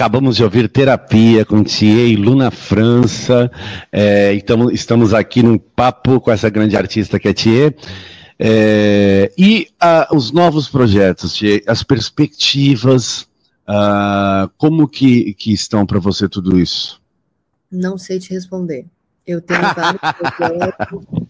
[0.00, 3.52] Acabamos de ouvir Terapia com Thier Luna França.
[3.92, 7.76] É, então, estamos aqui num papo com essa grande artista que é Thier.
[8.38, 13.28] É, e uh, os novos projetos, Thier, as perspectivas,
[13.68, 16.98] uh, como que, que estão para você tudo isso?
[17.70, 18.86] Não sei te responder.
[19.26, 20.00] Eu tenho vários
[20.34, 21.28] projetos,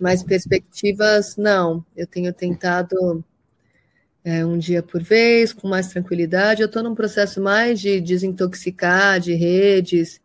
[0.00, 1.84] mas perspectivas, não.
[1.96, 3.24] Eu tenho tentado
[4.26, 6.60] é, um dia por vez, com mais tranquilidade.
[6.60, 10.20] Eu estou num processo mais de desintoxicar de redes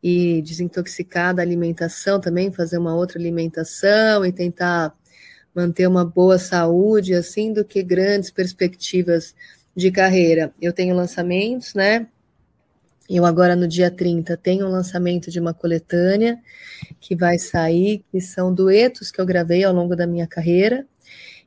[0.00, 4.94] e desintoxicar da alimentação também, fazer uma outra alimentação e tentar
[5.52, 9.34] manter uma boa saúde, assim, do que grandes perspectivas
[9.74, 10.54] de carreira.
[10.60, 12.06] Eu tenho lançamentos, né?
[13.10, 16.38] Eu agora no dia 30 tenho um lançamento de uma coletânea
[17.00, 20.86] que vai sair, que são duetos que eu gravei ao longo da minha carreira.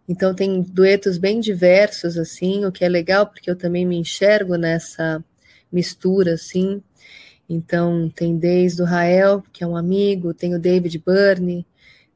[0.08, 4.56] Então tem duetos bem diversos assim, o que é legal porque eu também me enxergo
[4.56, 5.24] nessa
[5.72, 6.82] mistura assim.
[7.50, 11.66] Então tem desde o Rael, que é um amigo, tem o David Byrne,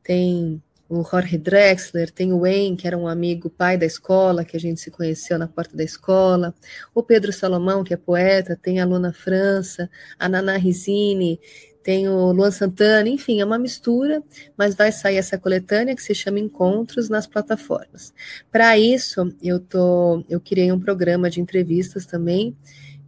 [0.03, 4.57] tem o Jorge Drexler, tem o Wayne, que era um amigo pai da escola, que
[4.57, 6.53] a gente se conheceu na porta da escola,
[6.95, 9.87] o Pedro Salomão, que é poeta, tem a Luna França,
[10.17, 11.39] a Nana Risini,
[11.83, 14.21] tem o Luan Santana, enfim, é uma mistura,
[14.57, 18.13] mas vai sair essa coletânea que se chama Encontros nas plataformas.
[18.51, 22.55] Para isso, eu tô, eu criei um programa de entrevistas também,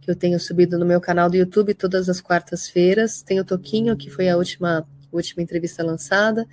[0.00, 3.22] que eu tenho subido no meu canal do YouTube todas as quartas-feiras.
[3.22, 6.46] Tem o Toquinho, que foi a última última entrevista lançada.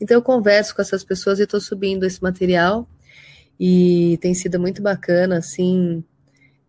[0.00, 2.86] Então eu converso com essas pessoas e estou subindo esse material
[3.58, 6.04] e tem sido muito bacana, assim,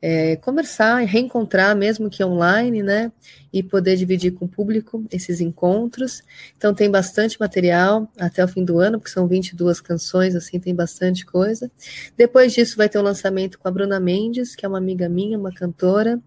[0.05, 3.09] é, conversar e reencontrar, mesmo que online, né?
[3.53, 6.21] E poder dividir com o público esses encontros.
[6.57, 10.75] Então, tem bastante material até o fim do ano, porque são 22 canções, assim, tem
[10.75, 11.71] bastante coisa.
[12.17, 15.39] Depois disso, vai ter um lançamento com a Bruna Mendes, que é uma amiga minha,
[15.39, 16.19] uma cantora.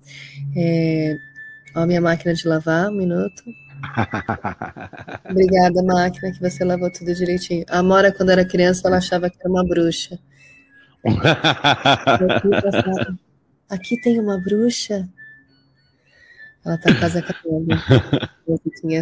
[0.57, 1.15] É...
[1.75, 3.43] Ó, a minha máquina de lavar, um minuto.
[5.31, 7.67] Obrigada, máquina, que você lavou tudo direitinho.
[7.69, 10.19] A Mora, quando era criança, ela achava que era uma bruxa.
[13.69, 15.09] Aqui tem uma bruxa.
[16.65, 17.67] Ela tá quase acabando.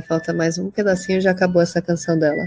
[0.07, 2.47] Falta mais um pedacinho já acabou essa canção dela.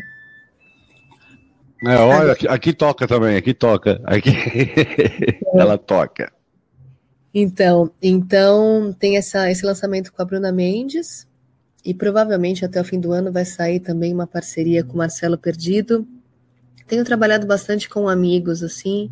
[1.86, 4.02] É, olha, aqui, aqui toca também, aqui toca.
[4.04, 4.32] Aqui
[5.54, 6.32] ela toca.
[7.34, 11.28] Então, então tem essa, esse lançamento com a Bruna Mendes
[11.86, 15.38] e provavelmente até o fim do ano vai sair também uma parceria com o Marcelo
[15.38, 16.08] Perdido.
[16.88, 19.12] Tenho trabalhado bastante com amigos assim,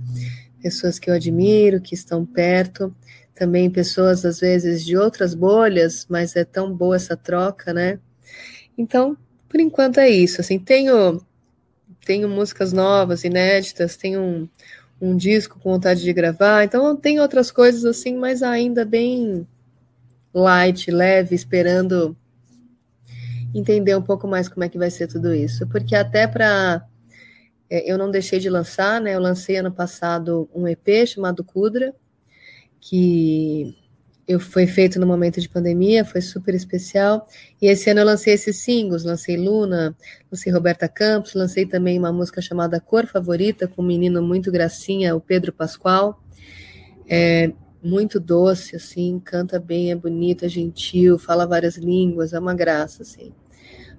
[0.66, 2.92] pessoas que eu admiro, que estão perto,
[3.36, 8.00] também pessoas às vezes de outras bolhas, mas é tão boa essa troca, né?
[8.76, 9.16] Então,
[9.48, 10.42] por enquanto é isso.
[10.42, 11.22] Assim, tenho
[12.04, 14.50] tenho músicas novas, inéditas, tenho um,
[15.00, 19.48] um disco com vontade de gravar, então tem outras coisas assim, mas ainda bem
[20.34, 22.18] light, leve, esperando
[23.54, 26.84] entender um pouco mais como é que vai ser tudo isso, porque até para
[27.70, 29.16] eu não deixei de lançar, né?
[29.16, 31.94] Eu lancei ano passado um EP chamado Kudra,
[32.80, 33.76] que
[34.28, 37.28] eu foi feito no momento de pandemia, foi super especial.
[37.62, 39.96] E esse ano eu lancei esses singles, lancei Luna,
[40.32, 45.16] lancei Roberta Campos, lancei também uma música chamada Cor Favorita, com um menino muito gracinha,
[45.16, 46.24] o Pedro Pascoal.
[47.08, 47.52] É
[47.84, 53.04] muito doce, assim, canta bem, é bonito, é gentil, fala várias línguas, é uma graça,
[53.04, 53.32] assim.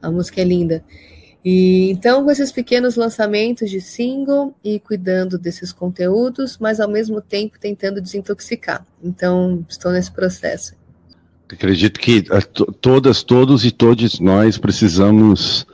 [0.03, 0.85] A música é linda.
[1.49, 7.21] E então, com esses pequenos lançamentos de single e cuidando desses conteúdos, mas ao mesmo
[7.21, 8.85] tempo tentando desintoxicar.
[9.01, 10.75] Então, estou nesse processo.
[11.49, 12.41] Acredito que eh,
[12.81, 15.65] todas, todos e todos nós precisamos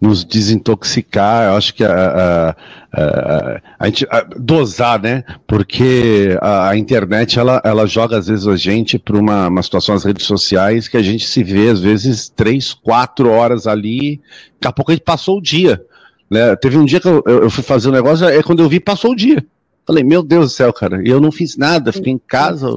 [0.00, 1.48] nos desintoxicar.
[1.48, 2.56] Eu acho que a, a,
[2.92, 4.06] a, a gente
[4.38, 5.24] dosar, né?
[5.46, 10.04] Porque a, internet ela, ela joga às vezes a gente para uma, uma situação nas
[10.04, 14.20] redes sociais que a gente se vê às vezes três, quatro horas ali.
[14.54, 15.84] Daqui a pouco a gente passou o dia.
[16.30, 16.56] Né?
[16.56, 19.12] Teve um dia que eu, eu fui fazer um negócio, é quando eu vi, passou
[19.12, 19.44] o dia.
[19.86, 22.68] Falei, meu Deus do céu, cara, e eu não fiz nada, fiquei em casa,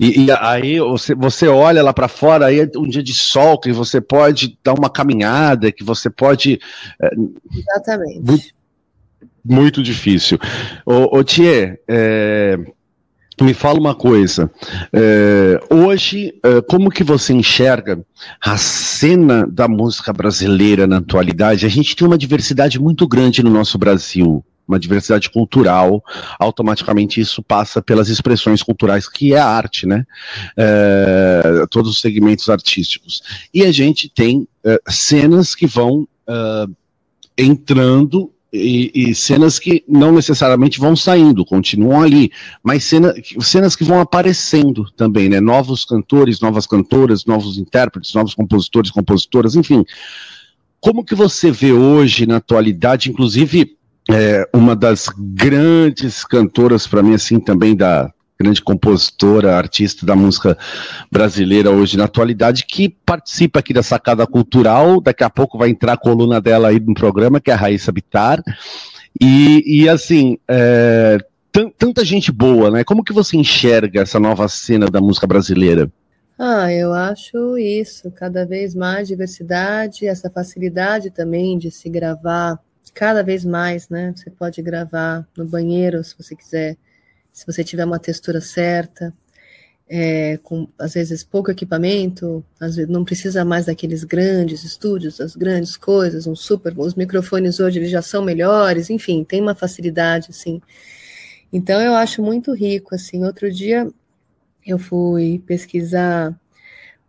[0.00, 3.60] e, e aí você, você olha lá para fora, aí é um dia de sol,
[3.60, 6.58] que você pode dar uma caminhada, que você pode.
[7.02, 7.10] É,
[7.54, 8.20] Exatamente.
[8.20, 8.44] Muito,
[9.44, 10.38] muito difícil.
[10.86, 12.58] Ô, ô Thier, é,
[13.42, 14.50] me fala uma coisa.
[14.90, 18.00] É, hoje, é, como que você enxerga
[18.40, 21.66] a cena da música brasileira na atualidade?
[21.66, 26.02] A gente tem uma diversidade muito grande no nosso Brasil uma diversidade cultural,
[26.38, 30.06] automaticamente isso passa pelas expressões culturais, que é a arte, né?
[30.56, 33.22] É, todos os segmentos artísticos.
[33.52, 36.66] E a gente tem é, cenas que vão é,
[37.36, 42.32] entrando e, e, cenas que não necessariamente vão saindo, continuam ali,
[42.64, 45.40] mas cena, cenas que vão aparecendo também, né?
[45.40, 49.84] Novos cantores, novas cantoras, novos intérpretes, novos compositores, compositoras, enfim.
[50.80, 53.76] Como que você vê hoje, na atualidade, inclusive
[54.08, 60.56] é, uma das grandes cantoras para mim, assim, também da grande compositora, artista da música
[61.12, 64.98] brasileira hoje na atualidade, que participa aqui da Sacada Cultural.
[65.00, 67.92] Daqui a pouco vai entrar a coluna dela aí no programa, que é a Raíssa
[67.92, 68.42] Bitar.
[69.20, 71.18] E, e assim, é,
[71.76, 72.82] tanta gente boa, né?
[72.82, 75.90] Como que você enxerga essa nova cena da música brasileira?
[76.38, 82.58] Ah, eu acho isso, cada vez mais diversidade, essa facilidade também de se gravar
[82.94, 84.12] cada vez mais, né?
[84.16, 86.76] Você pode gravar no banheiro, se você quiser,
[87.32, 89.12] se você tiver uma textura certa,
[89.92, 95.34] é, com às vezes pouco equipamento, às vezes não precisa mais daqueles grandes estúdios, as
[95.34, 100.28] grandes coisas, um super, os microfones hoje eles já são melhores, enfim, tem uma facilidade
[100.30, 100.62] assim.
[101.52, 103.24] Então eu acho muito rico assim.
[103.24, 103.88] Outro dia
[104.64, 106.38] eu fui pesquisar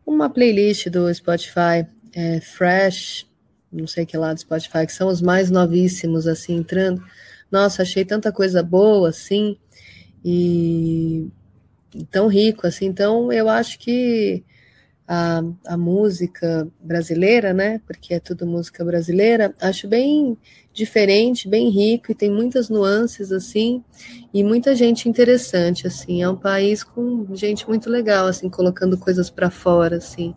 [0.06, 3.28] uma playlist do Spotify é, Fresh
[3.72, 7.04] não sei que lá do Spotify, que são os mais novíssimos, assim, entrando.
[7.50, 9.58] Nossa, achei tanta coisa boa, assim,
[10.24, 11.28] e
[12.10, 12.86] tão rico, assim.
[12.86, 14.44] Então, eu acho que
[15.08, 20.38] a, a música brasileira, né, porque é tudo música brasileira, acho bem
[20.72, 23.84] diferente, bem rico e tem muitas nuances, assim,
[24.34, 26.22] e muita gente interessante, assim.
[26.22, 30.34] É um país com gente muito legal, assim, colocando coisas para fora, assim.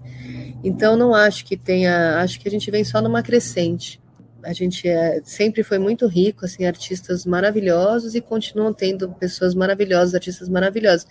[0.64, 2.18] Então, não acho que tenha.
[2.20, 4.00] Acho que a gente vem só numa crescente.
[4.42, 10.14] A gente é, sempre foi muito rico, assim, artistas maravilhosos e continuam tendo pessoas maravilhosas,
[10.14, 11.06] artistas maravilhosos.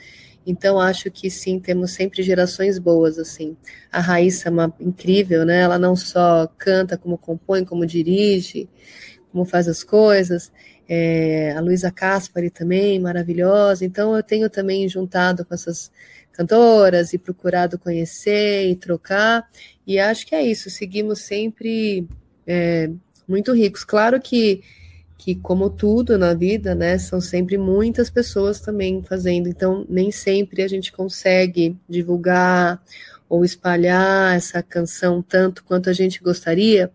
[0.46, 3.56] Então, acho que sim, temos sempre gerações boas, assim.
[3.92, 5.62] A Raíssa é uma incrível, né?
[5.62, 8.68] Ela não só canta, como compõe, como dirige,
[9.32, 10.52] como faz as coisas.
[10.90, 13.86] É, a Luísa Caspari também, maravilhosa.
[13.86, 15.92] Então, eu tenho também juntado com essas
[16.34, 19.48] cantoras e procurado conhecer e trocar.
[19.88, 22.08] E acho que é isso, seguimos sempre
[22.46, 22.90] é,
[23.28, 23.84] muito ricos.
[23.84, 24.62] Claro que,
[25.18, 30.64] que, como tudo na vida, né, são sempre muitas pessoas também fazendo, então nem sempre
[30.64, 32.82] a gente consegue divulgar
[33.30, 36.92] ou espalhar essa canção tanto quanto a gente gostaria.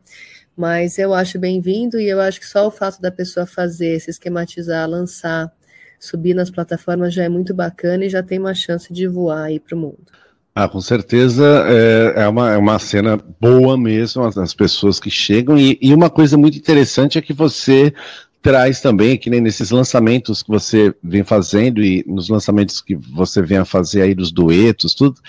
[0.56, 4.10] Mas eu acho bem-vindo e eu acho que só o fato da pessoa fazer, se
[4.10, 5.52] esquematizar, lançar
[5.98, 9.58] subir nas plataformas já é muito bacana e já tem uma chance de voar aí
[9.58, 10.06] para o mundo.
[10.54, 15.08] Ah, com certeza é, é, uma, é uma cena boa mesmo, as, as pessoas que
[15.08, 17.94] chegam, e, e, uma coisa muito interessante é que você
[18.40, 23.42] traz também, que nem nesses lançamentos que você vem fazendo e nos lançamentos que você
[23.42, 25.20] vem a fazer aí dos duetos, tudo,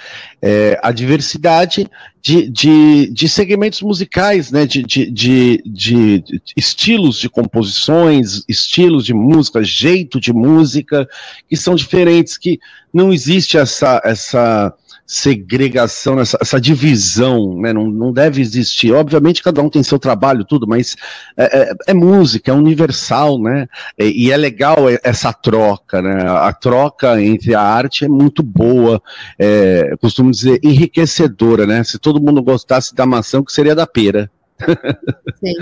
[0.42, 1.90] é, a diversidade
[2.22, 6.24] de, de, de segmentos musicais, né, de, de, de, de
[6.56, 11.08] estilos de composições, estilos de música, jeito de música,
[11.50, 12.60] que são diferentes, que
[12.94, 14.74] não existe essa, essa
[15.12, 17.74] segregação, essa, essa divisão, né?
[17.74, 18.94] Não, não deve existir.
[18.94, 20.96] Obviamente, cada um tem seu trabalho, tudo, mas
[21.36, 23.68] é, é, é música, é universal, né?
[23.98, 26.30] E, e, é legal essa troca, né?
[26.30, 29.02] A troca entre a arte é muito boa,
[29.40, 31.84] é, costumo dizer, enriquecedora, né?
[31.84, 34.30] Se todo mundo gostasse da maçã, que seria da pera.
[35.40, 35.54] Sim,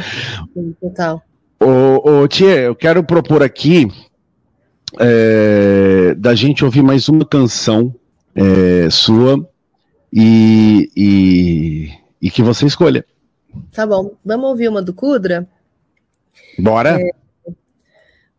[0.53, 1.23] sim total.
[1.57, 3.87] Ô, ô Tia, eu quero propor aqui
[4.99, 7.95] é, da gente ouvir mais uma canção
[8.37, 9.43] é, sua
[10.13, 13.03] e, e, e, que você escolha.
[13.71, 14.11] Tá bom.
[14.23, 15.47] Vamos ouvir uma do Kudra?
[16.59, 17.01] Bora.
[17.01, 17.11] É,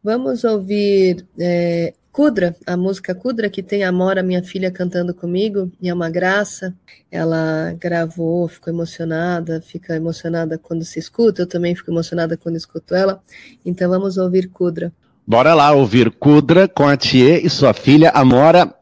[0.02, 5.70] vamos ouvir é, Kudra, a música Kudra, que tem a Mora, minha filha, cantando comigo,
[5.80, 6.72] e é uma graça.
[7.10, 12.94] Ela gravou, ficou emocionada, fica emocionada quando se escuta, eu também fico emocionada quando escuto
[12.94, 13.20] ela.
[13.66, 14.92] Então vamos ouvir Kudra.
[15.26, 18.77] Bora lá ouvir Kudra com a Thier e sua filha Amora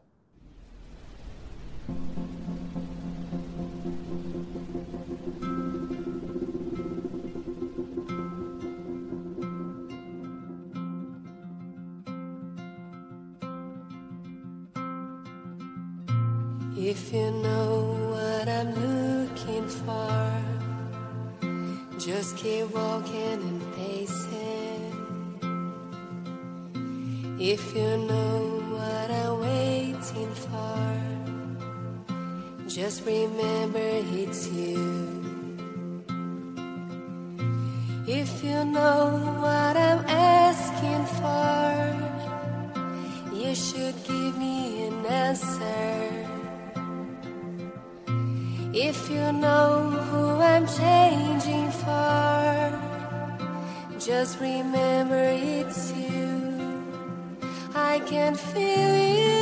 [16.89, 20.31] If you know what I'm looking for,
[21.99, 24.95] just keep walking and pacing.
[27.37, 30.79] If you know what I'm waiting for,
[32.69, 33.89] just remember
[34.21, 34.79] it's you.
[38.07, 41.67] If you know what I'm asking for,
[43.35, 46.16] you should give me an answer.
[49.09, 52.73] If you know who I'm changing for,
[53.97, 56.83] just remember it's you.
[57.73, 59.36] I can feel you,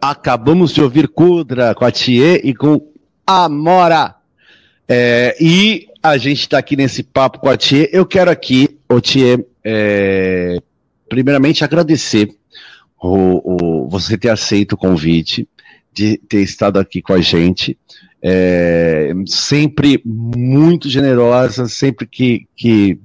[0.00, 2.80] Acabamos de ouvir Kudra com a Thier e com
[3.26, 4.14] Amora.
[4.88, 7.88] É, e a gente está aqui nesse papo com a Thier.
[7.92, 10.60] Eu quero aqui, o Thier, é,
[11.08, 12.34] primeiramente agradecer
[13.00, 15.48] o, o, você ter aceito o convite,
[15.92, 17.76] de ter estado aqui com a gente.
[18.22, 22.98] É, sempre muito generosa, sempre que, que,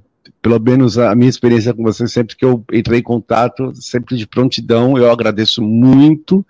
[0.46, 4.28] pelo menos a minha experiência com você, sempre que eu entrei em contato, sempre de
[4.28, 6.46] prontidão, eu agradeço muito.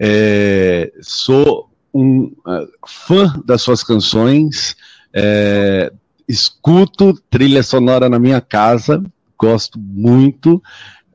[0.00, 4.74] É, sou um uh, fã das suas canções,
[5.12, 5.92] é,
[6.26, 9.04] escuto trilha sonora na minha casa,
[9.38, 10.62] gosto muito.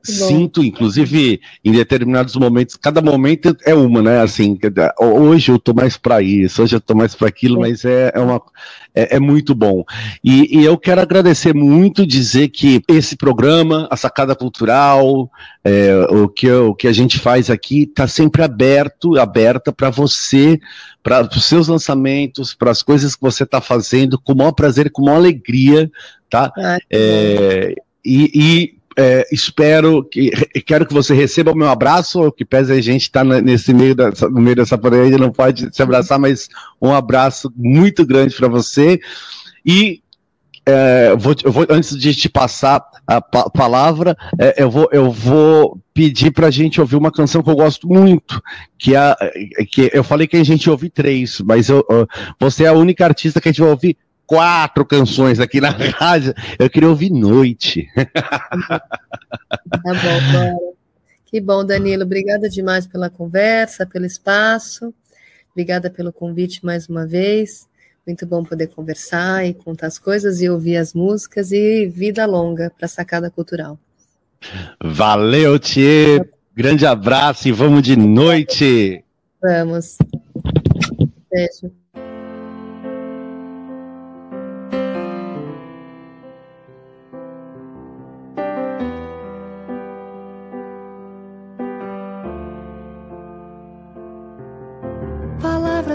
[0.02, 4.20] Sinto, inclusive, em determinados momentos, cada momento é uma, né?
[4.20, 4.58] Assim,
[5.00, 8.18] hoje eu tô mais para isso, hoje eu tô mais para aquilo, mas é, é,
[8.18, 8.42] uma,
[8.92, 9.84] é, é muito bom.
[10.22, 15.30] E, e, eu quero agradecer muito, dizer que esse programa, a Sacada Cultural,
[15.64, 20.58] é, o, que, o que a gente faz aqui, está sempre aberto, aberta para você,
[21.00, 24.90] para os seus lançamentos, para as coisas que você está fazendo, com o maior prazer,
[24.90, 25.88] com a maior alegria,
[26.28, 26.52] tá?
[26.58, 26.78] Ah,
[28.04, 30.30] e, e é, espero que
[30.66, 33.72] quero que você receba o meu abraço, o que pese a gente estar tá nesse
[33.72, 36.48] meio da, no meio dessa pandemia, não pode se abraçar, mas
[36.80, 39.00] um abraço muito grande para você.
[39.64, 40.02] E
[40.64, 45.78] é, vou, vou, antes de te passar a pa palavra, é, eu, vou, eu vou
[45.92, 48.40] pedir para a gente ouvir uma canção que eu gosto muito,
[48.78, 49.14] que, é,
[49.68, 51.84] que eu falei que a gente ouve três, mas eu,
[52.38, 53.96] você é a única artista que a gente vai ouvir
[54.32, 55.68] quatro canções aqui na
[55.98, 56.32] rádio.
[56.58, 57.86] Eu queria ouvir Noite.
[57.94, 58.80] Tá
[59.84, 59.92] bom,
[60.32, 60.56] bora.
[61.26, 62.04] Que bom, Danilo.
[62.04, 64.94] Obrigada demais pela conversa, pelo espaço.
[65.50, 67.68] Obrigada pelo convite mais uma vez.
[68.06, 72.72] Muito bom poder conversar e contar as coisas e ouvir as músicas e vida longa
[72.74, 73.78] para a Sacada Cultural.
[74.82, 76.26] Valeu, Tia.
[76.56, 79.04] Grande abraço e vamos de noite.
[79.42, 79.98] Vamos.
[81.30, 81.81] Beijo.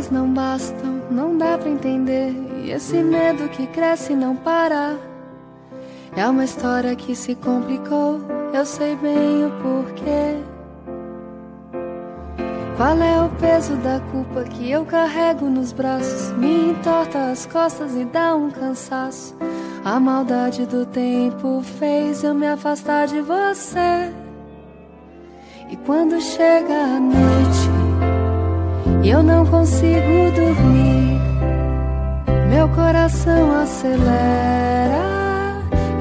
[0.08, 2.32] Palavras não bastam, não dá pra entender.
[2.64, 4.96] E esse medo que cresce não para.
[6.16, 8.22] É uma história que se complicou,
[8.54, 10.38] eu sei bem o porquê.
[12.76, 16.32] Qual é o peso da culpa que eu carrego nos braços?
[16.38, 19.36] Me entorta as costas e dá um cansaço.
[19.84, 24.12] A maldade do tempo fez eu me afastar de você.
[25.70, 27.47] E quando chega a noite,
[29.10, 31.22] eu não consigo dormir.
[32.50, 35.08] Meu coração acelera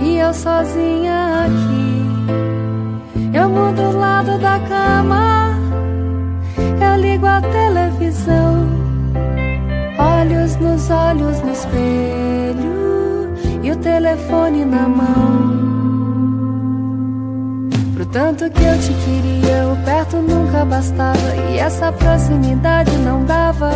[0.01, 2.07] e eu sozinha aqui.
[3.37, 5.55] Eu mudo o lado da cama,
[6.81, 8.67] eu ligo a televisão,
[9.99, 15.66] olhos nos olhos no espelho e o telefone na mão.
[18.17, 23.71] Tanto que eu te queria, o perto nunca bastava e essa proximidade não dava.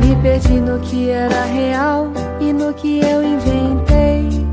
[0.00, 4.46] Me perdi no que era real e no que eu inventei.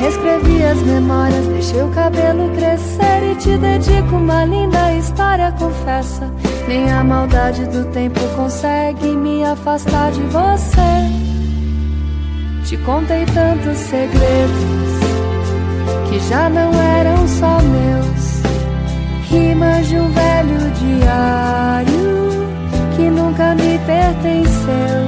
[0.00, 6.32] Reescrevi as memórias, deixei o cabelo crescer e te dedico uma linda história, confessa.
[6.66, 10.80] Nem a maldade do tempo consegue me afastar de você.
[12.64, 14.91] Te contei tantos segredos
[16.12, 18.42] que já não eram só meus.
[19.30, 22.48] Rimas de um velho diário
[22.94, 25.00] que nunca me pertenceu.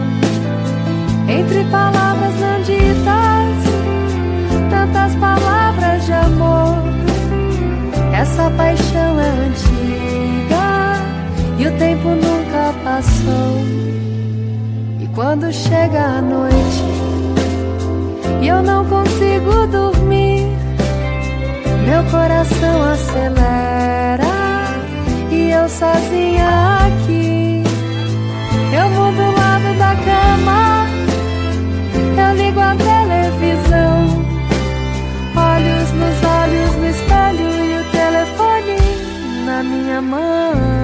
[1.28, 3.56] Entre palavras não ditas,
[4.70, 6.78] tantas palavras de amor.
[8.14, 11.02] Essa paixão é antiga
[11.58, 13.60] e o tempo nunca passou.
[15.00, 16.84] E quando chega a noite
[18.40, 20.33] e eu não consigo dormir
[21.86, 24.24] meu coração acelera
[25.30, 26.48] e eu sozinha
[26.86, 27.62] aqui.
[28.76, 30.86] Eu mudo o lado da cama,
[32.22, 34.24] eu ligo a televisão.
[35.36, 38.76] Olhos nos olhos no espelho e o telefone
[39.46, 40.83] na minha mão.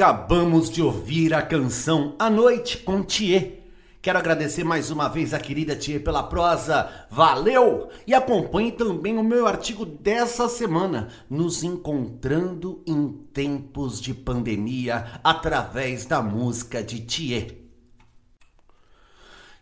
[0.00, 3.64] Acabamos de ouvir a canção A Noite com Thier.
[4.00, 6.88] Quero agradecer mais uma vez a querida Thier pela prosa.
[7.10, 7.90] Valeu!
[8.06, 16.06] E acompanhe também o meu artigo dessa semana, Nos Encontrando em Tempos de Pandemia, através
[16.06, 17.58] da música de Thier.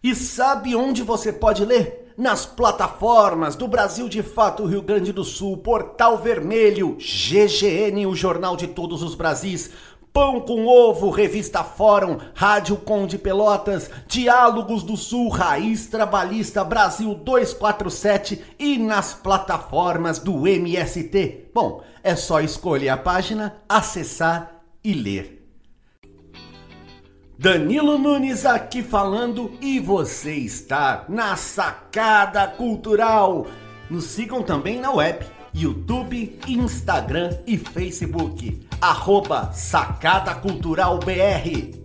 [0.00, 2.12] E sabe onde você pode ler?
[2.16, 8.56] Nas plataformas do Brasil de Fato Rio Grande do Sul, Portal Vermelho, GGN, o Jornal
[8.56, 9.70] de Todos os Brasis,
[10.18, 18.44] Pão com Ovo, Revista Fórum, Rádio Conde Pelotas, Diálogos do Sul, Raiz Trabalhista Brasil 247
[18.58, 21.50] e nas plataformas do MST.
[21.54, 25.48] Bom, é só escolher a página, acessar e ler.
[27.38, 33.46] Danilo Nunes aqui falando e você está na Sacada Cultural.
[33.88, 38.67] Nos sigam também na web, YouTube, Instagram e Facebook.
[38.80, 41.76] Arroba Sacada Cultural BR.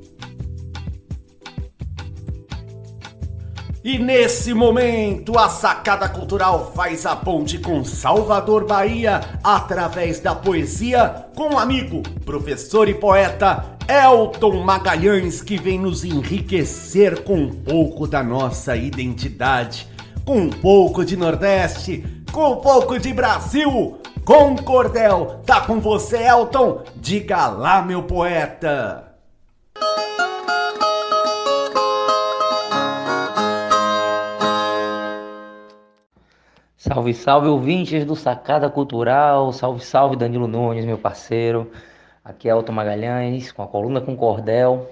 [3.83, 11.25] E nesse momento, a Sacada Cultural faz a ponte com Salvador Bahia através da poesia
[11.35, 18.07] com o amigo, professor e poeta Elton Magalhães, que vem nos enriquecer com um pouco
[18.07, 19.87] da nossa identidade,
[20.23, 25.39] com um pouco de Nordeste, com um pouco de Brasil, com cordel.
[25.45, 26.81] Tá com você, Elton?
[26.95, 29.13] Diga lá, meu poeta.
[36.75, 41.71] Salve, salve ouvintes do Sacada Cultural, salve, salve Danilo Nunes, meu parceiro.
[42.25, 44.89] Aqui é Elton Magalhães, com a coluna com cordel.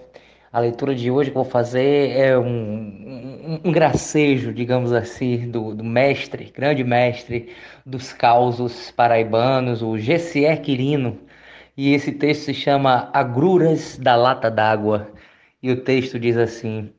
[0.53, 5.73] A leitura de hoje que vou fazer é um, um, um gracejo, digamos assim, do,
[5.73, 7.53] do, mestre, grande mestre
[7.85, 11.17] dos causos paraibanos, o Gessier Quirino.
[11.77, 15.09] E esse texto se chama Agruras da Lata d'Água.
[15.63, 16.91] E o texto diz assim: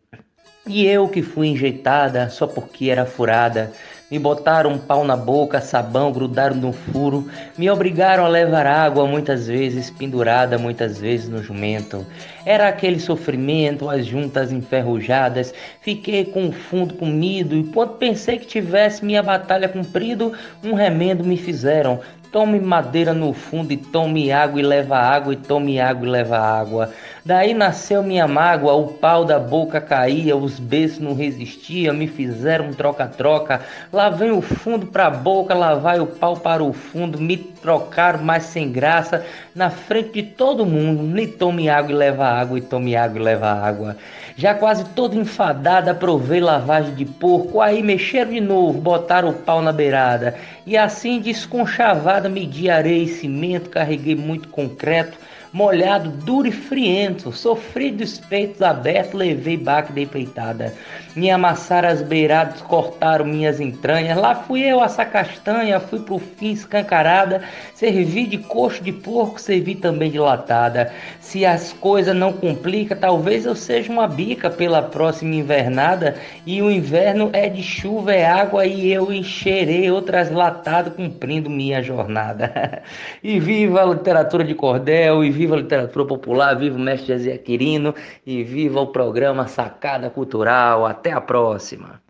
[0.67, 3.71] E eu que fui enjeitada só porque era furada,
[4.13, 9.07] me botaram um pau na boca, sabão, grudaram no furo, me obrigaram a levar água
[9.07, 12.05] muitas vezes, pendurada muitas vezes no jumento.
[12.45, 18.45] Era aquele sofrimento, as juntas enferrujadas, fiquei com o fundo comido e quando pensei que
[18.45, 21.99] tivesse minha batalha cumprido, um remendo me fizeram,
[22.33, 26.39] Tome madeira no fundo e tome água e leva água e tome água e leva
[26.39, 26.91] água.
[27.25, 32.73] Daí nasceu minha mágoa, o pau da boca caía, os beijos não resistiam, me fizeram
[32.73, 33.61] troca-troca.
[33.93, 38.25] Lá vem o fundo pra boca, lá vai o pau para o fundo, me trocaram
[38.25, 41.05] mais sem graça, na frente de todo mundo.
[41.05, 43.97] Me tome água e leva água e tome água e leva água.
[44.37, 47.61] Já quase toda enfadada, provei lavagem de porco.
[47.61, 50.35] Aí mexeram de novo, botaram o pau na beirada.
[50.67, 55.17] E assim desconchavada, medi areia e cimento, carreguei muito concreto
[55.53, 60.73] molhado, duro e friento, sofri dos peitos abertos, levei baque de peitada.
[61.15, 64.17] Me amassaram as beiradas, cortaram minhas entranhas.
[64.17, 67.43] Lá fui eu essa castanha, fui pro fim escancarada.
[67.75, 70.91] Servi de coxo de porco, servi também de latada.
[71.21, 76.17] Se as coisas não complicam, talvez eu seja uma bica pela próxima invernada.
[76.47, 81.83] E o inverno é de chuva, é água, e eu encherei outras latadas cumprindo minha
[81.83, 82.83] jornada.
[83.23, 87.39] e viva a literatura de cordel, e viva a literatura popular, viva o mestre José
[87.39, 87.95] Quirino,
[88.27, 90.87] e viva o programa Sacada Cultural.
[90.87, 92.01] Até a próxima.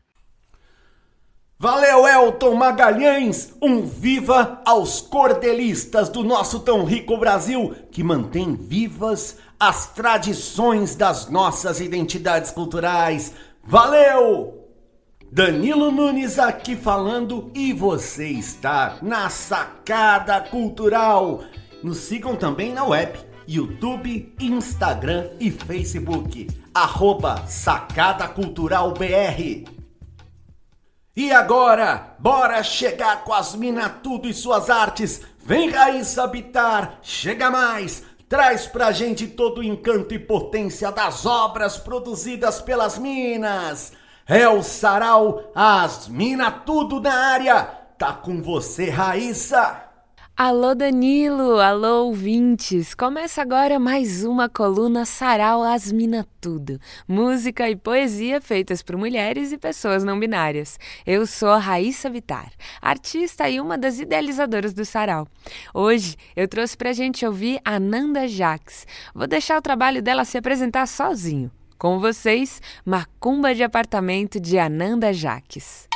[1.59, 3.55] Valeu, Elton Magalhães!
[3.63, 11.31] Um viva aos cordelistas do nosso tão rico Brasil que mantém vivas as tradições das
[11.31, 13.33] nossas identidades culturais.
[13.63, 14.63] Valeu!
[15.31, 21.45] Danilo Nunes aqui falando e você está na Sacada Cultural.
[21.83, 29.65] Nos sigam também na web YouTube, Instagram e Facebook, arroba Sacada Cultural BR.
[31.15, 35.23] E agora, bora chegar com as mina tudo e suas artes.
[35.45, 41.77] Vem Raíssa habitar, chega mais, traz pra gente todo o encanto e potência das obras
[41.77, 43.93] produzidas pelas minas.
[44.27, 47.65] É o sarau, as mina tudo na área.
[47.99, 49.92] Tá com você, Raíssa.
[50.45, 52.97] Alô Danilo, alô ouvintes!
[52.97, 59.57] Começa agora mais uma coluna Sarau Asmina Tudo, música e poesia feitas por mulheres e
[59.57, 60.81] pessoas não binárias.
[61.07, 65.29] Eu sou a Raíssa Vitar, artista e uma das idealizadoras do Sarau.
[65.73, 68.85] Hoje eu trouxe pra gente ouvir a Nanda Jaques.
[69.15, 71.53] Vou deixar o trabalho dela se apresentar sozinho.
[71.79, 75.87] Com vocês, Macumba de Apartamento de Ananda Jaques.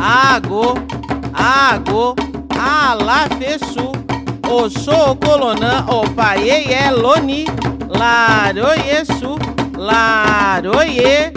[0.00, 0.74] Agô,
[1.34, 2.14] agô,
[3.38, 3.92] fechou.
[4.48, 5.84] Oxô, colonã,
[6.90, 7.44] loni,
[7.88, 9.36] laroie, chu,
[9.76, 11.32] laroie.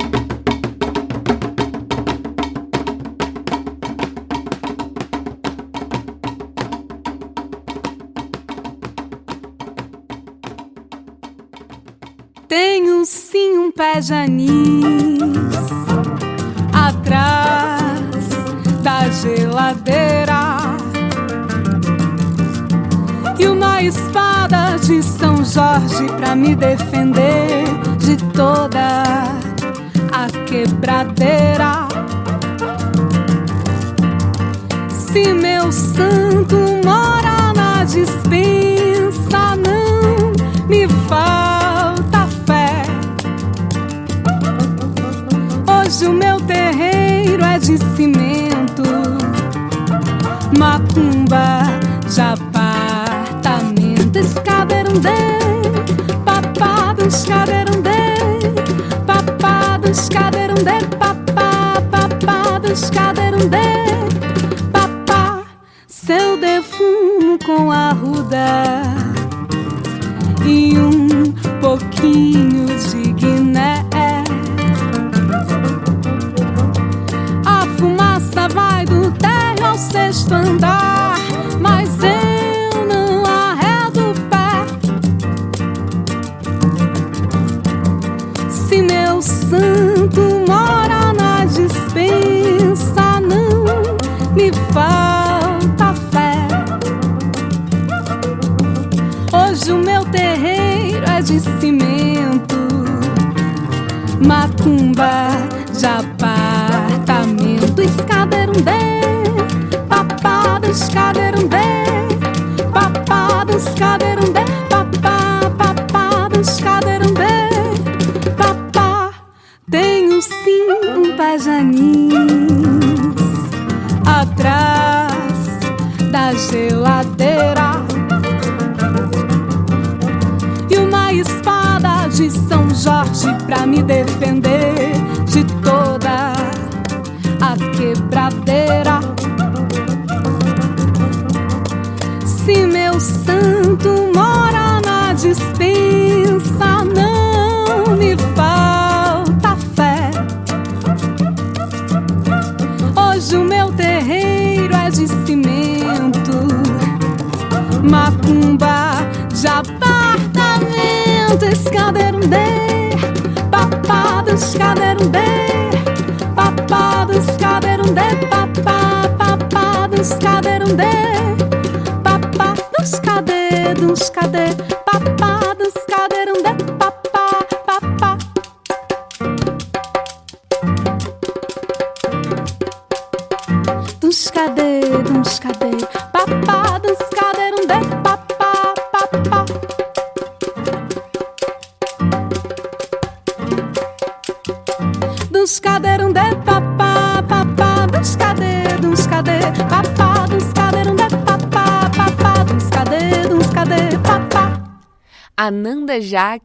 [12.48, 15.20] Tenho sim um pé de anis
[16.74, 17.81] atrás
[19.22, 20.58] geladeira
[23.38, 27.66] e uma espada de São Jorge pra me defender
[28.00, 29.24] de toda
[30.12, 31.88] a quebradeira.
[34.90, 40.32] Se meu santo mora na dispensa, não
[40.68, 42.82] me falta fé.
[45.68, 48.31] Hoje o meu terreiro é de cimento,
[50.58, 51.64] macumba,
[52.20, 55.40] apartamento, escaderundê,
[56.26, 58.16] papado, escaderundê,
[59.06, 63.21] papado, escaderundê, papá, papado, escaderundê,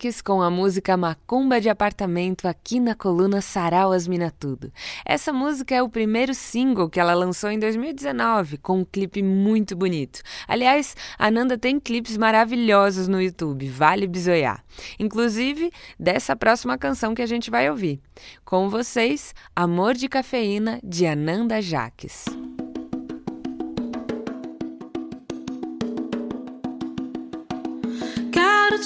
[0.07, 4.73] Jaques com a música Macumba de Apartamento aqui na coluna Sarau as Mina Tudo.
[5.05, 9.75] Essa música é o primeiro single que ela lançou em 2019, com um clipe muito
[9.75, 10.21] bonito.
[10.47, 14.65] Aliás, a Ananda tem clipes maravilhosos no YouTube, vale bisoiar.
[14.99, 18.01] Inclusive, dessa próxima canção que a gente vai ouvir.
[18.45, 22.46] Com vocês, Amor de Cafeína, de Ananda Jaques.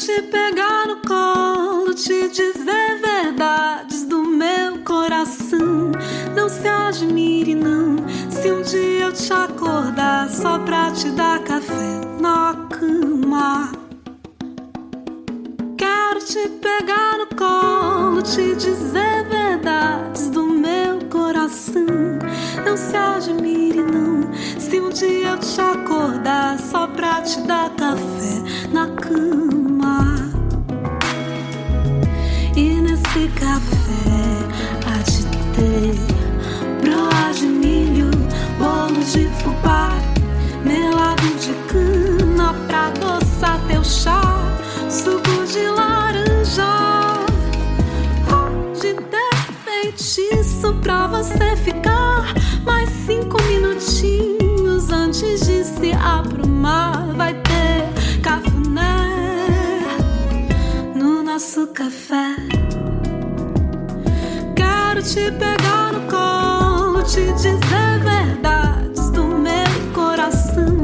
[0.01, 5.93] Te pegar no colo, te dizer verdades do meu coração.
[6.35, 7.97] Não se admire, não,
[8.31, 13.73] se um dia eu te acordar só pra te dar café na cama.
[15.77, 21.85] Quero te pegar no colo, te dizer verdades do meu coração.
[22.65, 28.43] Não se admire, não, se um dia eu te acordar só pra te dar café
[28.73, 29.50] na cama.
[33.13, 34.39] E nesse café
[34.87, 35.25] há de
[35.57, 35.95] ter
[36.81, 38.11] broa de milho,
[38.57, 39.99] bolo de fubá,
[40.65, 44.23] melado de cana pra adoçar teu chá,
[44.89, 47.25] suco de laranja.
[48.29, 52.33] Pode ter feitiço pra você ficar
[52.65, 59.09] Mais cinco minutinhos antes de se aprumar, vai ter cafuné
[60.95, 62.30] no nosso café.
[65.01, 67.59] Quero te pegar no colo, te dizer
[68.01, 70.77] verdades do meu coração.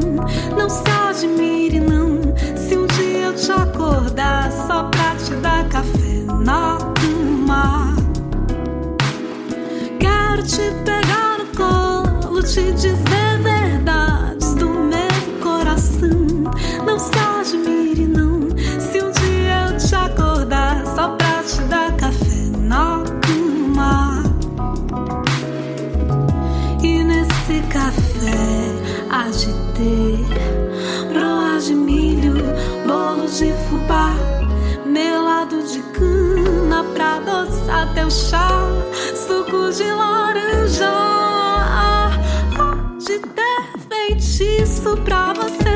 [0.57, 2.19] Não se admire, não,
[2.57, 7.95] se um dia eu te acordar só pra te dar café na cama.
[9.99, 13.16] Quero te pegar no colo, te dizer
[37.77, 38.49] adoçar teu chá,
[39.15, 40.89] suco de laranja.
[40.89, 42.09] Há
[42.97, 45.66] de ter feitiço pra você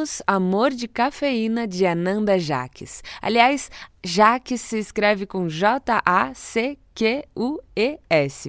[0.00, 3.02] Ouvimos Amor de Cafeína de Ananda Jaques.
[3.20, 3.70] Aliás,
[4.02, 6.00] Jaques se escreve com J-A-C-Q-U-E-S,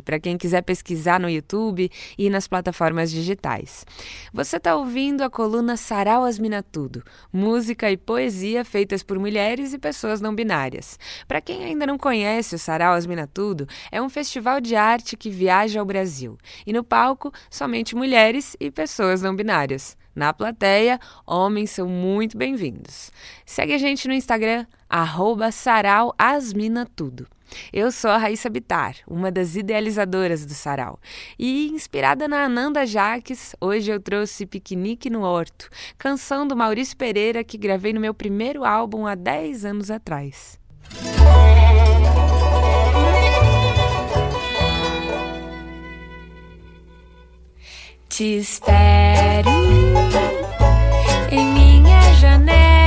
[0.01, 3.85] para quem quiser pesquisar no YouTube e nas plataformas digitais.
[4.31, 7.03] Você está ouvindo a coluna Sarau Asmina Tudo,
[7.33, 10.97] música e poesia feitas por mulheres e pessoas não binárias.
[11.27, 15.29] Para quem ainda não conhece o Sarau Asmina Tudo, é um festival de arte que
[15.29, 16.37] viaja ao Brasil.
[16.65, 19.99] E no palco, somente mulheres e pessoas não binárias.
[20.15, 23.11] Na plateia, homens são muito bem-vindos.
[23.45, 27.27] Segue a gente no Instagram, arroba Sarau Asmina Tudo.
[27.71, 30.99] Eu sou a Raíssa Bitar, uma das idealizadoras do Sarau.
[31.37, 37.43] E inspirada na Ananda Jaques, hoje eu trouxe Piquenique no Horto, canção do Maurício Pereira
[37.43, 40.59] que gravei no meu primeiro álbum há 10 anos atrás.
[48.21, 49.49] Te espero
[51.31, 52.80] em minha janela.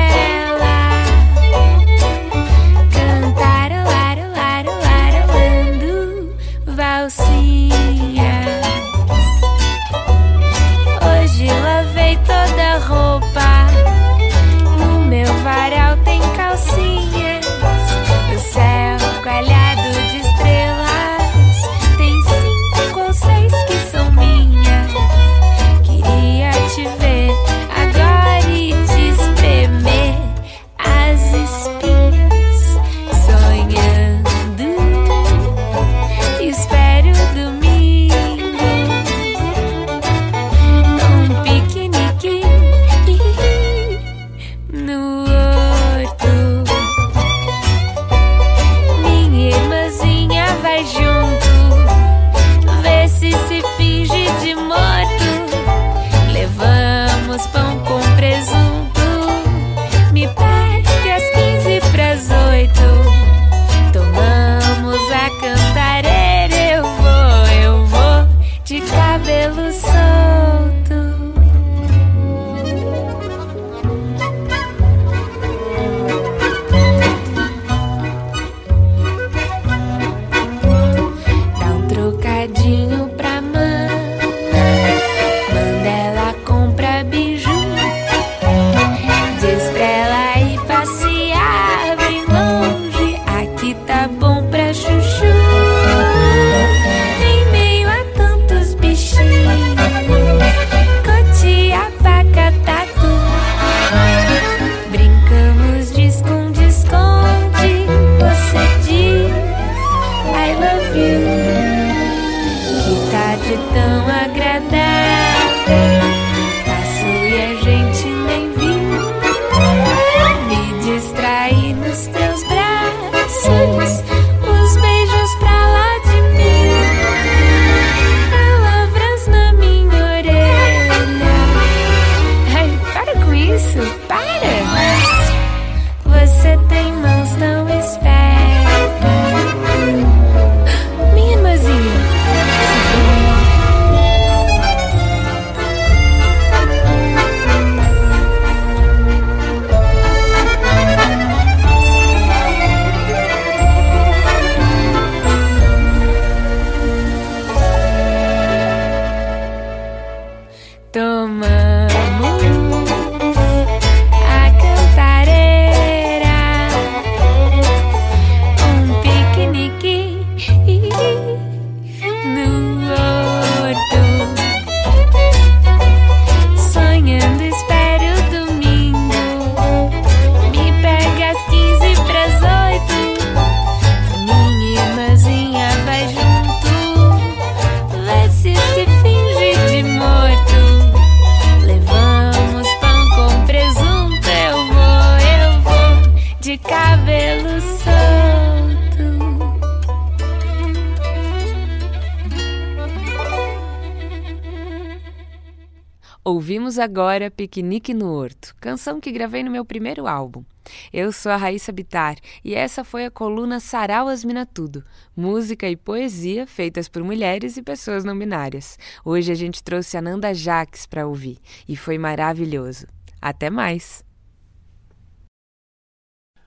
[206.84, 210.44] Agora Piquenique no Horto, canção que gravei no meu primeiro álbum.
[210.92, 214.84] Eu sou a Raíssa Bitar e essa foi a coluna Sarau Asmina Tudo,
[215.16, 218.78] música e poesia feitas por mulheres e pessoas não binárias.
[219.02, 222.86] Hoje a gente trouxe a Nanda Jaques para ouvir e foi maravilhoso.
[223.20, 224.04] Até mais!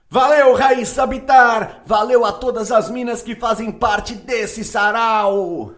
[0.08, 1.82] Valeu, Raíssa Bitar!
[1.84, 5.74] Valeu a todas as minas que fazem parte desse sarau!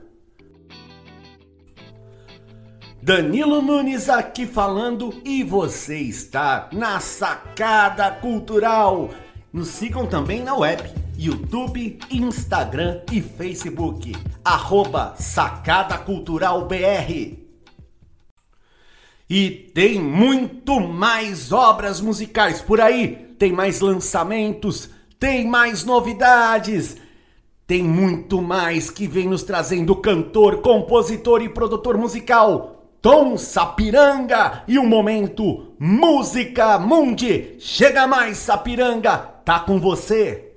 [3.11, 9.11] Danilo Nunes aqui falando e você está na Sacada Cultural.
[9.53, 10.89] Nos sigam também na web,
[11.19, 14.15] YouTube, Instagram e Facebook.
[14.45, 17.37] Arroba Sacada Cultural BR.
[19.29, 23.35] E tem muito mais obras musicais por aí.
[23.37, 24.89] Tem mais lançamentos,
[25.19, 26.97] tem mais novidades.
[27.67, 34.79] Tem muito mais que vem nos trazendo cantor, compositor e produtor musical Tom Sapiranga e
[34.79, 37.57] o momento Música Mundi.
[37.59, 40.53] Chega mais, Sapiranga, tá com você.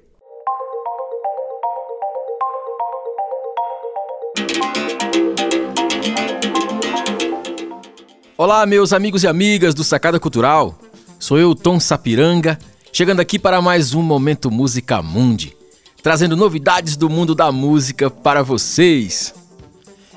[8.38, 10.78] Olá, meus amigos e amigas do Sacada Cultural.
[11.18, 12.60] Sou eu, Tom Sapiranga,
[12.92, 15.56] chegando aqui para mais um momento Música Mundi,
[16.02, 19.34] trazendo novidades do mundo da música para vocês.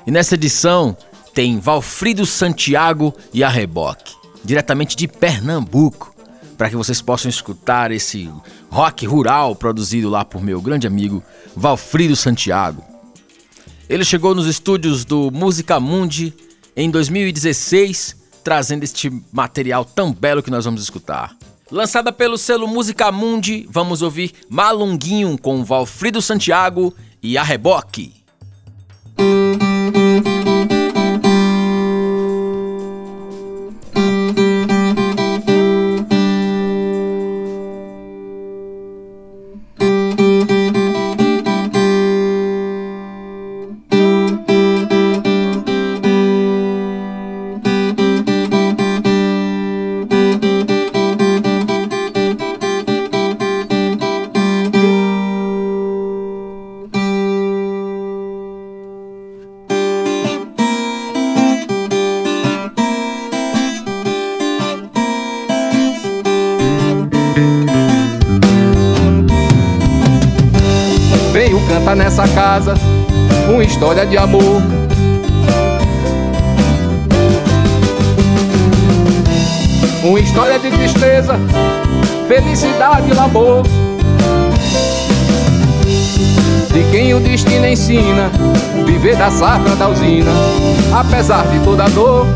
[0.05, 0.97] E nessa edição,
[1.37, 6.11] tem Valfrido Santiago e a Reboque, diretamente de Pernambuco,
[6.57, 8.27] para que vocês possam escutar esse
[8.71, 11.21] rock rural produzido lá por meu grande amigo
[11.55, 12.83] Valfrido Santiago.
[13.87, 16.33] Ele chegou nos estúdios do Música Mundi
[16.75, 21.37] em 2016, trazendo este material tão belo que nós vamos escutar.
[21.69, 28.16] Lançada pelo selo Música Mundi, vamos ouvir Malunguinho com Valfrido Santiago e a Reboque.
[73.97, 74.61] História de amor.
[80.03, 81.39] Uma história de tristeza,
[82.27, 83.63] felicidade e amor.
[86.71, 88.29] De quem o destino ensina
[88.85, 90.31] viver da safra da usina,
[90.93, 92.27] apesar de toda dor.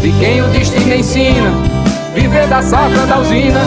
[0.00, 1.50] De quem o destino ensina
[2.14, 3.62] viver da safra da usina,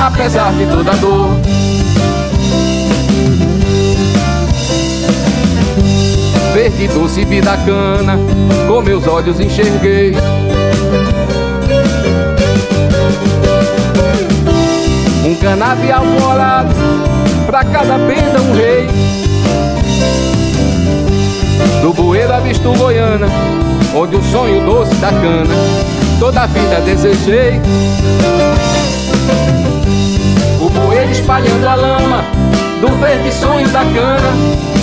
[0.00, 1.61] apesar de toda dor.
[7.12, 8.18] Doce vida cana,
[8.66, 10.16] com meus olhos enxerguei.
[15.24, 16.74] Um canavial alvorado,
[17.44, 18.88] pra cada benda um rei.
[21.82, 23.28] Do bueiro avisto Goiânia,
[23.94, 25.54] onde o sonho doce da cana,
[26.18, 27.60] toda a vida desejei.
[30.60, 32.24] O bueiro espalhando a lama,
[32.80, 34.32] do verde sonho da cana,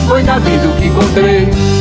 [0.07, 1.78] foi na vida o que encontrei.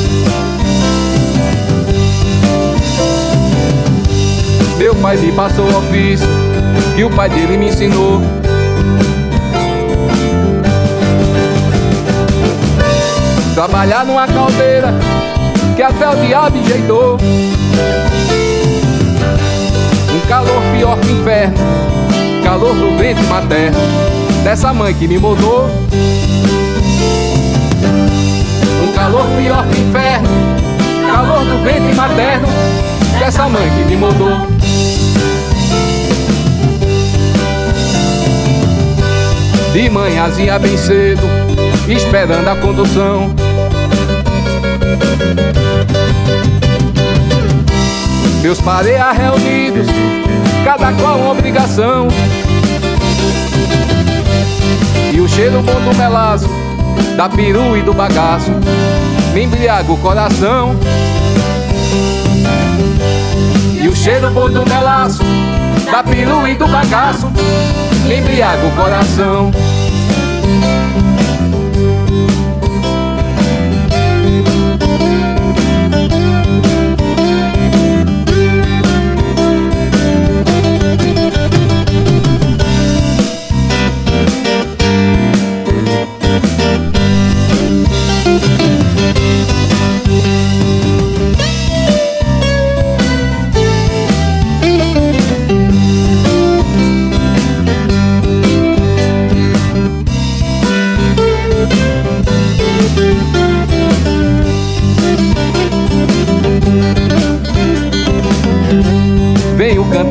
[5.02, 6.26] Pai me passou o ofício
[6.96, 8.20] que o pai dele me ensinou.
[13.54, 14.92] Trabalhar numa caldeira
[15.76, 17.18] que até o diabo enjeitou.
[20.14, 21.56] Um calor pior que inferno,
[22.44, 23.78] calor do ventre materno,
[24.42, 25.70] dessa mãe que me mudou.
[28.82, 30.28] Um calor pior que inferno,
[31.10, 32.48] calor do ventre materno
[33.18, 34.57] dessa mãe que me moldou.
[39.78, 41.22] De manhãzinha bem cedo,
[41.88, 43.32] esperando a condução.
[48.42, 49.86] Meus pareia reunidos,
[50.64, 52.08] cada qual obrigação.
[55.12, 56.50] E o cheiro bom do melaço,
[57.16, 58.50] da peru e do bagaço,
[59.32, 60.74] me embriaga o coração.
[63.80, 65.22] E o cheiro bom do melaço,
[65.88, 67.30] da peru e do bagaço,
[68.14, 69.50] embriaga o coração.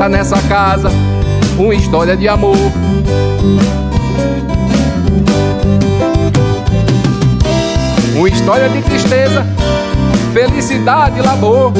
[0.10, 0.90] Nessa casa
[1.60, 2.56] uma história de amor.
[8.16, 9.46] Uma história de tristeza,
[10.34, 11.74] felicidade e labor.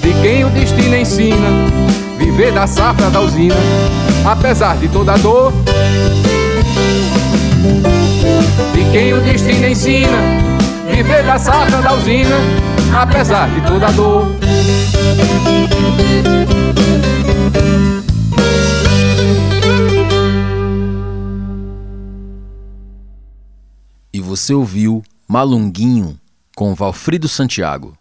[0.00, 1.48] De quem o destino ensina
[2.18, 3.56] viver da safra da usina,
[4.24, 5.52] apesar de toda dor.
[8.72, 10.18] De quem o destino ensina
[10.88, 12.36] viver da safra da usina,
[12.96, 14.36] apesar de toda dor.
[24.12, 26.18] E você ouviu Malunguinho
[26.56, 27.96] com Valfrido Santiago.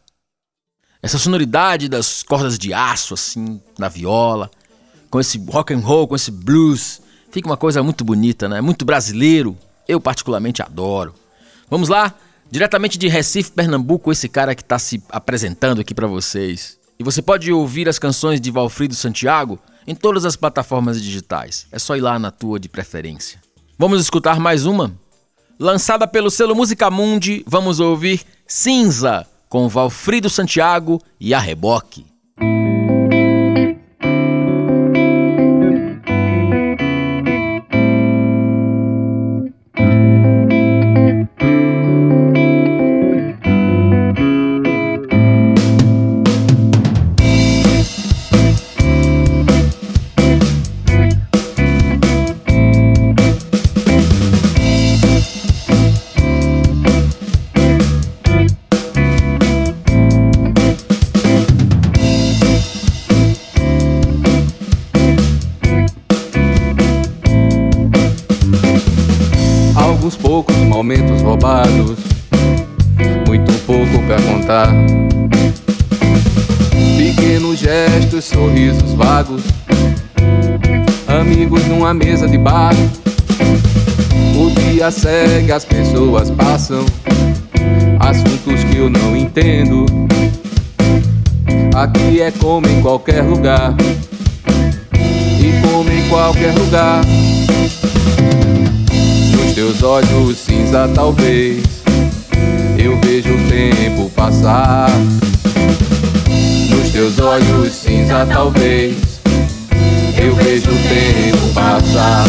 [1.02, 4.50] Essa sonoridade das cordas de aço assim na viola,
[5.10, 7.02] com esse rock and roll, com esse blues,
[7.32, 8.62] fica uma coisa muito bonita, né?
[8.62, 9.58] Muito brasileiro.
[9.88, 11.14] Eu particularmente adoro.
[11.70, 12.16] Vamos lá,
[12.50, 16.80] diretamente de Recife, Pernambuco, esse cara que está se apresentando aqui para vocês.
[16.98, 21.68] E você pode ouvir as canções de Valfrido Santiago em todas as plataformas digitais.
[21.72, 23.42] É só ir lá na tua de preferência.
[23.78, 24.98] Vamos escutar mais uma?
[25.60, 32.06] Lançada pelo selo Música Mundi, vamos ouvir Cinza com Valfrido Santiago e a Reboque.
[78.36, 79.44] Sorrisos vagos,
[81.08, 82.74] amigos numa mesa de bar.
[84.36, 86.86] O dia segue, as pessoas passam,
[87.98, 89.86] assuntos que eu não entendo.
[91.74, 93.74] Aqui é como em qualquer lugar,
[95.40, 97.02] e como em qualquer lugar.
[99.32, 101.64] Nos teus olhos cinza, talvez
[102.78, 104.90] eu vejo o tempo passar.
[106.96, 108.96] Nos teus olhos cinza, talvez
[110.18, 112.24] eu vejo o tempo passar.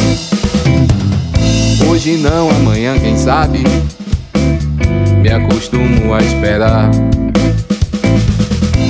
[1.89, 3.63] Hoje não, amanhã, quem sabe?
[5.23, 6.91] Me acostumo a esperar.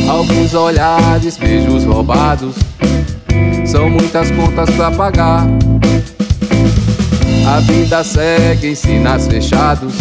[0.09, 2.55] Alguns olhares, beijos roubados,
[3.67, 5.47] são muitas contas pra pagar.
[7.55, 9.93] A vida segue em sinais fechados,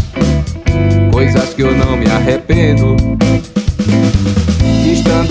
[1.11, 3.14] coisas que eu não me arrependo.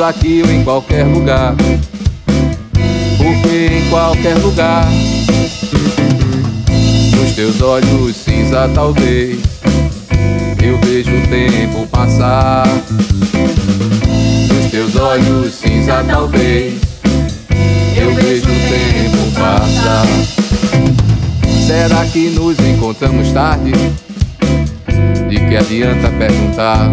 [0.07, 1.55] Aqui ou em qualquer lugar,
[3.17, 4.87] porque em qualquer lugar,
[7.17, 9.39] nos teus olhos cinza, talvez
[10.63, 12.67] eu vejo o tempo passar.
[14.53, 16.75] Nos teus olhos cinza, talvez
[17.97, 20.07] eu vejo o tempo passar.
[21.67, 23.73] Será que nos encontramos tarde?
[25.31, 26.91] De que adianta perguntar?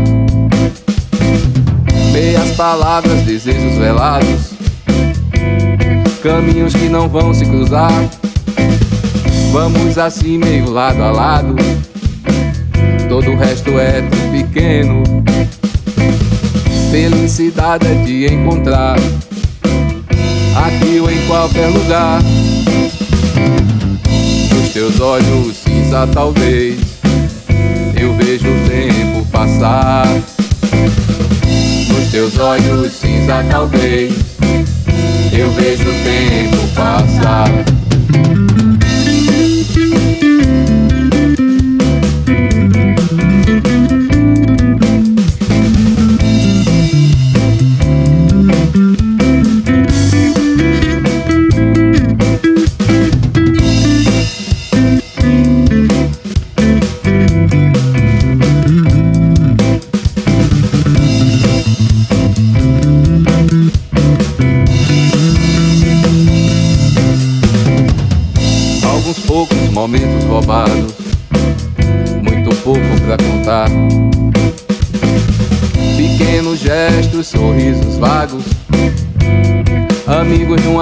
[2.12, 4.52] Meias palavras, desejos velados,
[6.22, 7.92] caminhos que não vão se cruzar.
[9.54, 11.56] Vamos assim, meio lado a lado,
[13.08, 15.04] todo o resto é tão pequeno.
[16.92, 18.98] Felicidade é te encontrar
[20.56, 22.22] aqui ou em qualquer lugar.
[24.54, 26.78] Nos teus olhos cinza, talvez
[27.96, 30.06] eu vejo o tempo passar.
[32.12, 34.14] Nos teus olhos cinza, talvez
[35.32, 37.48] eu vejo o tempo passar.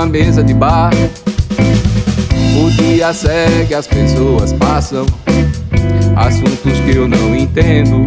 [0.09, 0.91] Mesa de bar.
[2.61, 5.05] O dia segue, as pessoas passam,
[6.15, 8.05] assuntos que eu não entendo.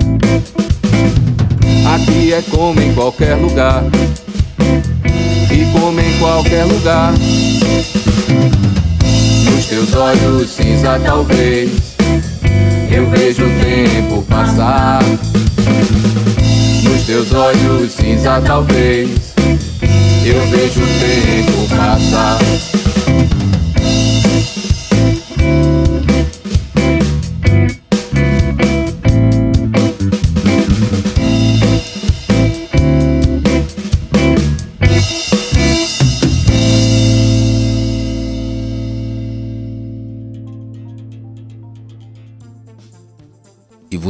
[1.94, 3.84] Aqui é como em qualquer lugar,
[5.50, 7.14] e como em qualquer lugar
[9.72, 11.70] teus olhos cinza talvez
[12.90, 15.02] eu vejo o tempo passar.
[16.84, 19.31] Nos teus olhos cinza talvez
[20.28, 22.38] eu vejo o tempo passar.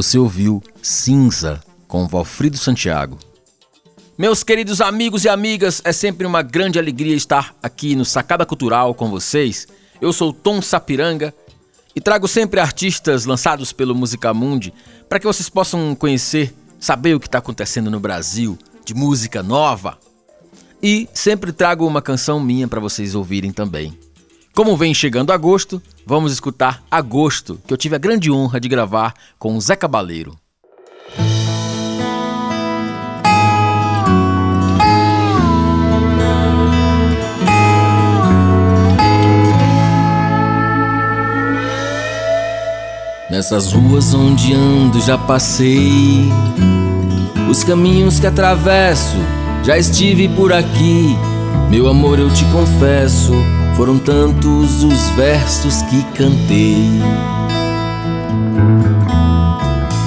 [0.02, 1.59] Você ouviu Cinza
[1.89, 3.18] com Valfrido Santiago.
[4.18, 8.94] Meus queridos amigos e amigas, é sempre uma grande alegria estar aqui no Sacada Cultural
[8.94, 9.66] com vocês.
[10.02, 11.34] Eu sou Tom Sapiranga
[11.97, 14.72] e trago sempre artistas lançados pelo Musicamundi
[15.09, 19.98] para que vocês possam conhecer, saber o que está acontecendo no Brasil de música nova.
[20.82, 23.98] E sempre trago uma canção minha para vocês ouvirem também.
[24.55, 29.14] Como vem chegando agosto, vamos escutar Agosto, que eu tive a grande honra de gravar
[29.39, 30.36] com o Zé Cabaleiro.
[43.32, 46.30] Nessas ruas onde ando já passei,
[47.50, 49.16] os caminhos que atravesso
[49.64, 51.16] já estive por aqui.
[51.70, 53.32] Meu amor, eu te confesso
[53.74, 57.00] foram tantos os versos que cantei.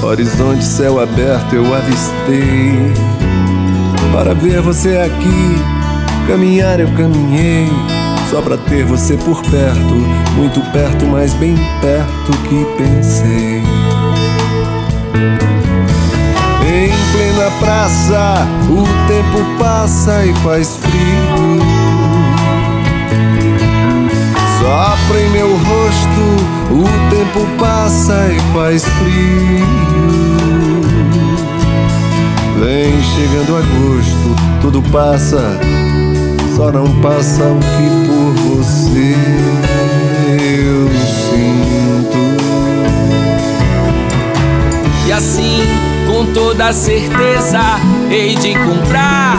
[0.03, 2.93] Horizonte, céu aberto eu avistei.
[4.13, 8.04] Para ver você aqui, caminhar eu caminhei.
[8.29, 9.93] Só pra ter você por perto,
[10.35, 13.63] muito perto, mas bem perto que pensei.
[16.67, 21.59] Em plena praça, o tempo passa e faz frio.
[24.59, 26.25] Sopra em meu rosto,
[26.71, 29.65] o tempo passa e faz frio.
[32.59, 35.59] Vem chegando agosto, tudo passa,
[36.55, 39.15] só não passa o que por você
[40.41, 42.17] eu sinto.
[45.05, 45.59] E assim,
[46.07, 47.59] com toda certeza,
[48.09, 49.37] hei de encontrar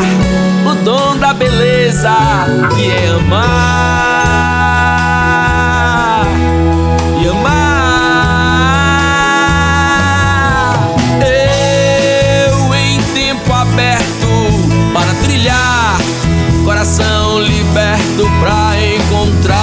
[0.71, 2.13] o dom da beleza
[2.75, 4.16] que é amar.
[16.87, 19.55] Coração liberto pra encontrar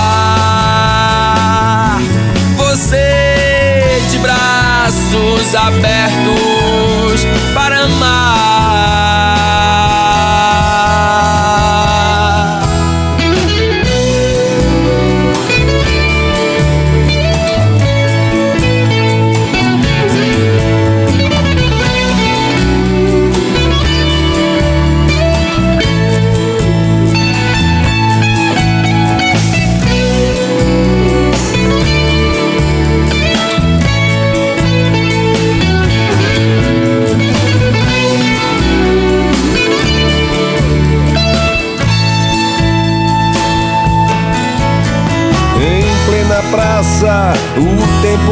[2.58, 6.53] você de braços abertos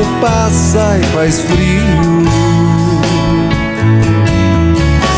[0.02, 1.84] tempo passa e faz frio.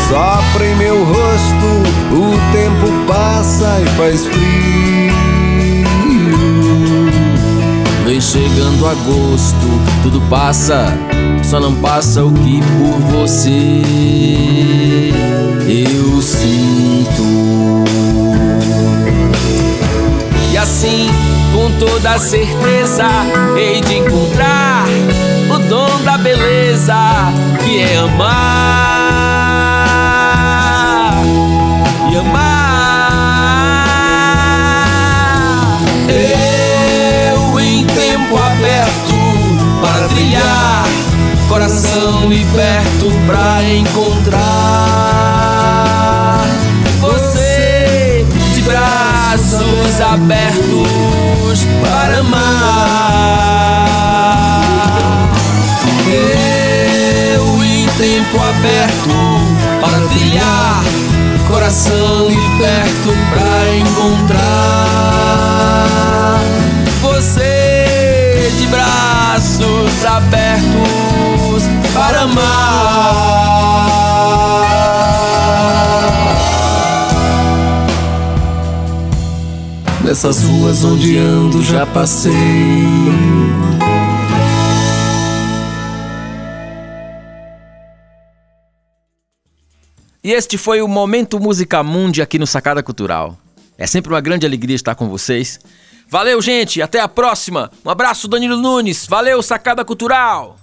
[0.08, 1.66] Sopra em meu rosto,
[2.12, 5.14] o tempo passa e faz frio.
[8.04, 9.66] Vem chegando agosto,
[10.02, 10.92] tudo passa,
[11.42, 13.80] só não passa o que por você
[15.66, 17.24] eu sinto.
[20.52, 21.08] E assim,
[21.78, 23.06] toda certeza,
[23.56, 24.84] hei de encontrar
[25.50, 26.94] o dom da beleza
[27.64, 28.34] que é amar
[32.10, 33.04] e amar.
[36.08, 39.14] Eu em tempo aberto
[39.80, 40.84] para trilhar,
[41.48, 45.03] coração liberto pra encontrar
[49.74, 53.84] braços abertos para amar.
[57.36, 59.10] Eu em tempo aberto
[59.80, 60.82] para trilhar,
[61.48, 64.44] coração liberto pra encontrar
[67.00, 73.33] você de braços abertos para amar.
[80.04, 82.32] Nessas ruas onde ando já passei.
[90.22, 93.36] E este foi o Momento Música Mundi aqui no Sacada Cultural.
[93.78, 95.58] É sempre uma grande alegria estar com vocês.
[96.08, 96.82] Valeu, gente.
[96.82, 97.70] Até a próxima.
[97.84, 99.06] Um abraço, Danilo Nunes.
[99.06, 100.56] Valeu, Sacada Cultural.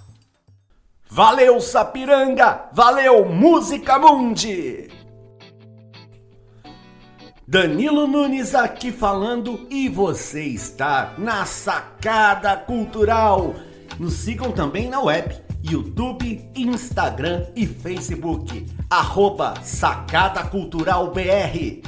[1.10, 2.62] Valeu, Sapiranga!
[2.72, 5.01] Valeu, Música Mundi!
[7.46, 13.56] Danilo Nunes aqui falando e você está na Sacada Cultural.
[13.98, 18.64] Nos sigam também na web, YouTube, Instagram e Facebook.
[18.88, 21.82] Arroba Sacada Cultural BR.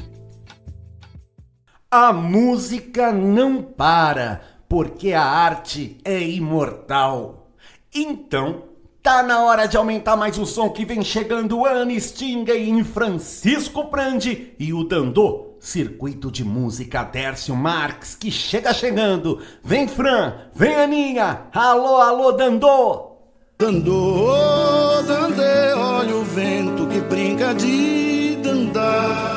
[1.88, 7.48] A música não para, porque a arte é imortal.
[7.94, 8.73] Então,
[9.04, 13.84] tá na hora de aumentar mais o som que vem chegando Anne Stingay em Francisco
[13.90, 19.44] Prandi e o Dandô, Circuito de Música Dércio Marques, que chega chegando.
[19.62, 23.18] Vem Fran, vem Aninha, alô, alô Dandô.
[23.58, 29.34] Dandô, dandê, olha o vento que brinca de dandar.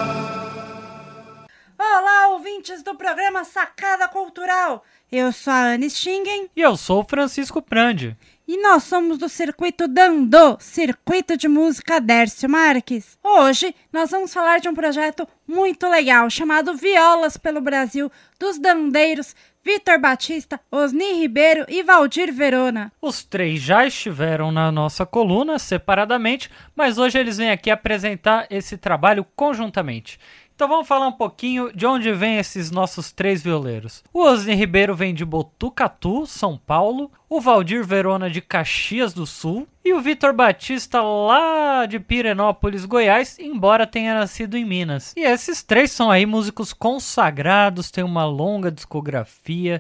[1.77, 4.81] Olá, ouvintes do programa Sacada Cultural.
[5.11, 6.49] Eu sou a Anne Stingen.
[6.56, 8.18] E eu sou o Francisco Prandi.
[8.49, 13.18] E nós somos do Circuito Dandô, Circuito de Música Dércio Marques.
[13.22, 18.10] Hoje nós vamos falar de um projeto muito legal chamado Violas pelo Brasil,
[18.40, 22.90] dos dandeiros Vitor Batista, Osni Ribeiro e Valdir Verona.
[23.02, 28.78] Os três já estiveram na nossa coluna separadamente, mas hoje eles vêm aqui apresentar esse
[28.78, 30.18] trabalho conjuntamente.
[30.57, 34.03] Então vamos falar um pouquinho de onde vêm esses nossos três violeiros.
[34.11, 39.67] O Osni Ribeiro vem de Botucatu, São Paulo, o Valdir Verona de Caxias do Sul
[39.85, 45.13] e o Vitor Batista lá de Pirenópolis, Goiás, embora tenha nascido em Minas.
[45.15, 49.79] E esses três são aí músicos consagrados, têm uma longa discografia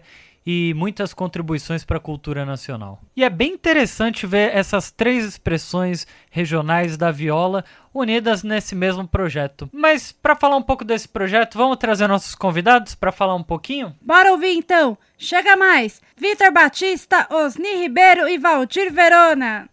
[0.49, 3.01] e muitas contribuições para a cultura nacional.
[3.13, 9.69] E é bem interessante ver essas três expressões regionais da viola unidas nesse mesmo projeto.
[9.73, 13.93] Mas para falar um pouco desse projeto, vamos trazer nossos convidados para falar um pouquinho?
[14.01, 14.97] Bora ouvir então!
[15.17, 16.01] Chega mais!
[16.15, 19.69] Vitor Batista, Osni Ribeiro e Valdir Verona.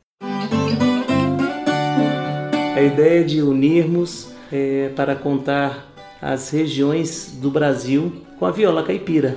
[2.76, 5.86] A ideia de unirmos é, para contar
[6.20, 9.36] as regiões do Brasil com a viola caipira.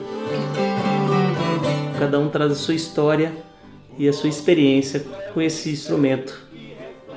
[1.99, 3.33] Cada um traz a sua história
[3.97, 5.03] e a sua experiência
[5.33, 6.45] com esse instrumento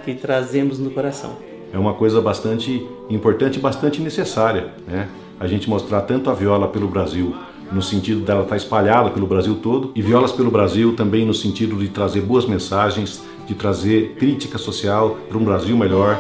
[0.05, 1.37] que trazemos no coração.
[1.71, 5.07] É uma coisa bastante importante e bastante necessária, né?
[5.39, 7.35] A gente mostrar tanto a viola pelo Brasil,
[7.71, 11.77] no sentido dela estar espalhada pelo Brasil todo, e violas pelo Brasil também no sentido
[11.77, 16.19] de trazer boas mensagens, de trazer crítica social para um Brasil melhor.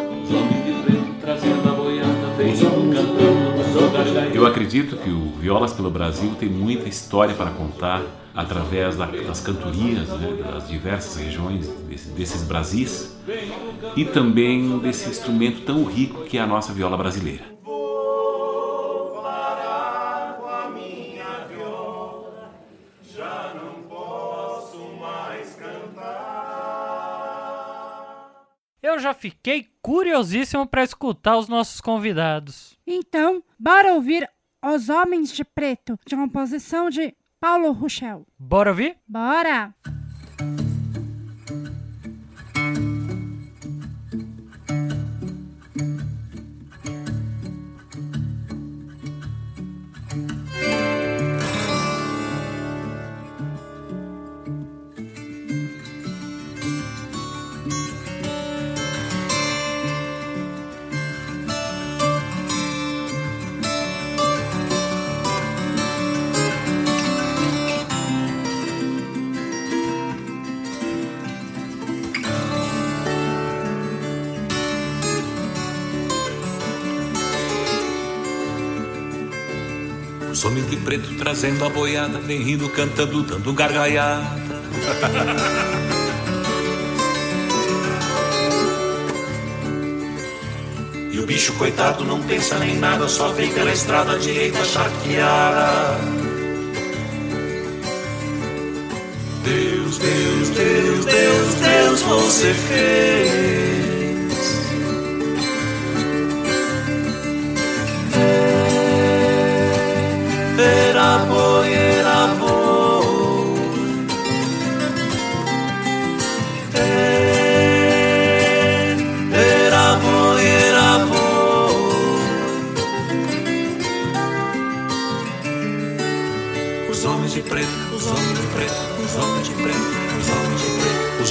[4.35, 8.03] Eu acredito que o Violas pelo Brasil tem muita história para contar
[8.35, 11.69] através das cantorias né, das diversas regiões
[12.16, 13.16] desses Brasis
[13.97, 17.51] e também desse instrumento tão rico que é a nossa viola brasileira.
[28.82, 32.78] Eu já fiquei curiosíssimo para escutar os nossos convidados.
[32.86, 34.28] Então, bora ouvir
[34.65, 38.27] Os Homens de Preto, de composição de Paulo Ruchel.
[38.39, 38.97] Bora ouvir?
[39.09, 39.75] Bora!
[80.41, 84.25] Os homens de preto trazendo a boiada, vem rindo, cantando, dando gargalhada.
[91.12, 95.99] E o bicho coitado não pensa nem nada, só vem pela estrada direita charqueada.
[99.45, 103.70] Deus, Deus, Deus, Deus, Deus, você fez.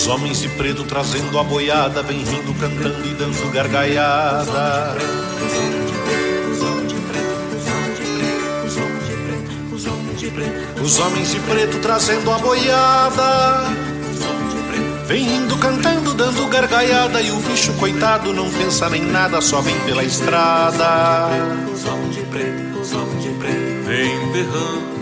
[0.09, 4.97] Homens de preto trazendo a boiada, vem rindo, cantando e dando gargalhada.
[10.81, 13.67] Os homens de preto trazendo a boiada.
[15.05, 17.21] Vem indo cantando, dando gargalhada.
[17.21, 21.29] E o bicho coitado não pensa nem nada, só vem pela estrada.
[21.71, 24.99] Os homens de preto, os homens de preto, vem berrando.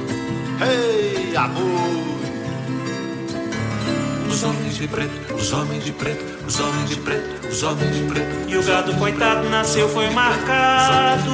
[0.62, 2.07] Ei, amor!
[4.78, 8.04] Os homens de preto, os homens de preto, os homens de preto, os homens de
[8.04, 8.28] preto.
[8.48, 11.32] E o gado coitado nasceu, foi marcado.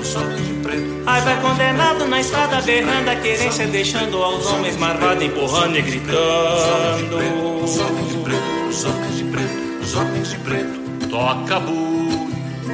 [0.00, 1.02] Os homens de preto.
[1.04, 7.18] Ai, vai condenado na estrada, berrando a querência, deixando aos homens marvados, empurrando e gritando.
[7.62, 11.08] Os homens de preto, os homens de preto, os homens de preto.
[11.10, 12.28] Toca boi,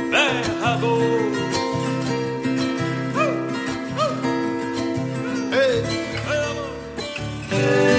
[0.09, 1.32] berra boi.
[7.51, 7.91] Era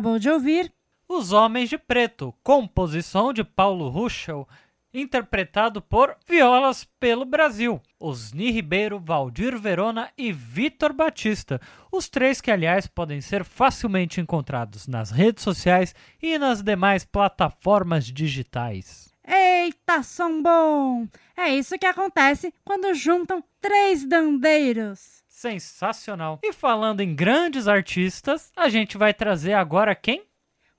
[0.00, 0.72] acabou de ouvir
[1.06, 4.48] Os Homens de Preto, composição de Paulo Ruschel,
[4.94, 11.60] interpretado por Violas pelo Brasil, Osni Ribeiro, Valdir Verona e Vitor Batista,
[11.92, 18.06] os três que, aliás, podem ser facilmente encontrados nas redes sociais e nas demais plataformas
[18.06, 19.12] digitais.
[19.28, 21.06] Eita, som bom!
[21.36, 25.19] É isso que acontece quando juntam três dandeiros.
[25.40, 26.38] Sensacional!
[26.42, 30.24] E falando em grandes artistas, a gente vai trazer agora quem?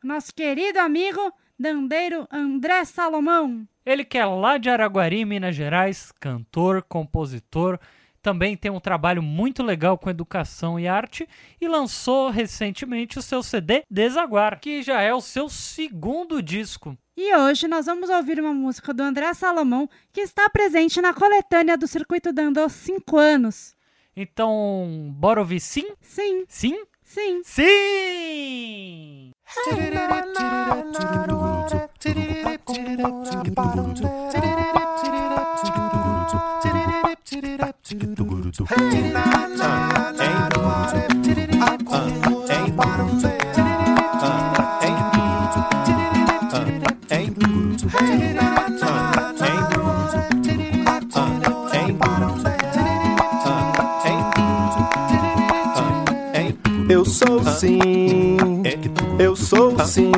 [0.03, 3.67] Nosso querido amigo dandeiro André Salomão.
[3.83, 7.79] Ele que é lá de Araguari, Minas Gerais, cantor, compositor,
[8.21, 11.27] também tem um trabalho muito legal com educação e arte
[11.59, 16.95] e lançou recentemente o seu CD Desaguar, que já é o seu segundo disco.
[17.17, 21.75] E hoje nós vamos ouvir uma música do André Salomão que está presente na coletânea
[21.75, 23.75] do Circuito Dandô 5 anos.
[24.15, 25.93] Então, bora ouvir sim?
[26.01, 26.43] Sim.
[26.47, 26.83] Sim?
[27.03, 27.41] Sim.
[27.43, 29.31] Sim!
[57.27, 58.37] Sou sim,
[59.19, 60.11] eu sou sim.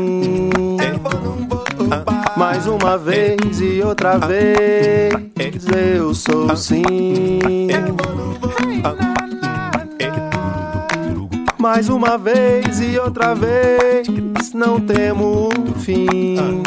[2.37, 5.13] Mais uma vez e outra vez,
[5.97, 7.67] eu sou sim.
[11.59, 14.07] Mais uma vez e outra vez,
[14.53, 15.49] não temo
[15.79, 16.63] fim.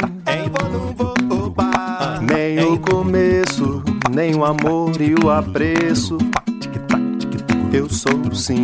[2.20, 6.18] Nem o começo, nem o amor e o apreço.
[7.72, 8.62] Eu sou sim.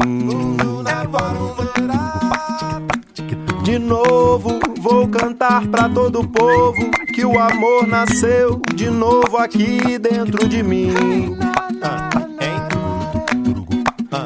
[3.62, 9.98] De novo vou cantar pra todo o povo que o amor nasceu de novo aqui
[9.98, 10.92] dentro de mim.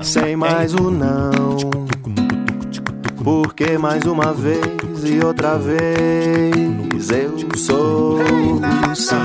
[0.02, 1.56] Sem mais o não.
[3.22, 8.18] Porque mais uma vez e outra vez eu sou
[8.94, 9.16] sim.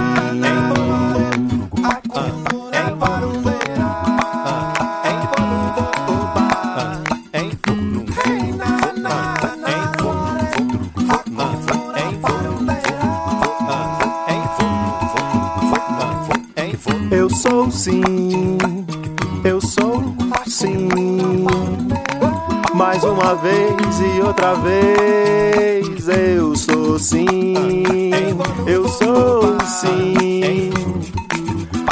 [24.42, 27.54] Outra vez, eu sou sim,
[28.66, 30.72] eu sou sim.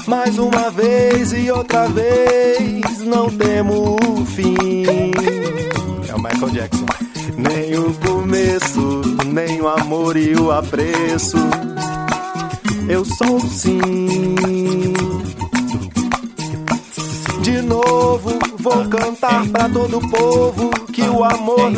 [0.08, 5.14] Mais uma vez e outra vez, não temo o fim.
[6.08, 6.86] É o Michael Jackson.
[7.38, 11.38] Nem o começo, nem o amor e o apreço.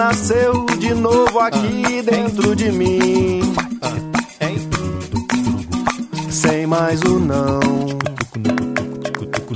[0.01, 3.53] Nasceu de novo aqui dentro de mim.
[6.27, 7.59] Sem mais o não.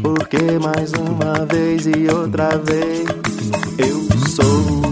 [0.04, 3.08] Porque mais uma vez e outra vez
[3.80, 4.84] eu sou.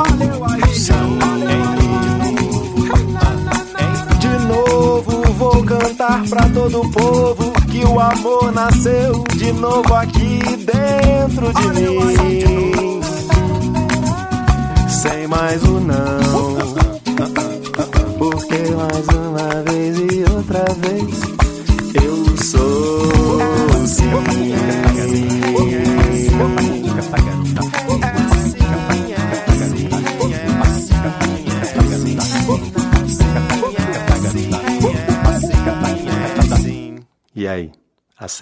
[4.20, 10.40] De novo vou cantar pra todo o povo que o amor nasceu de novo aqui
[10.66, 12.43] dentro de mim.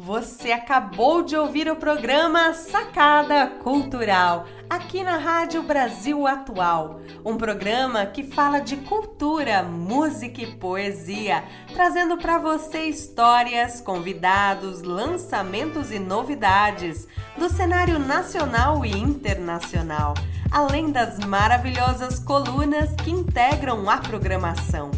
[0.00, 7.00] Você acabou de ouvir o programa Sacada Cultural, aqui na Rádio Brasil Atual.
[7.24, 11.42] Um programa que fala de cultura, música e poesia,
[11.74, 20.14] trazendo para você histórias, convidados, lançamentos e novidades do cenário nacional e internacional,
[20.52, 24.92] além das maravilhosas colunas que integram a programação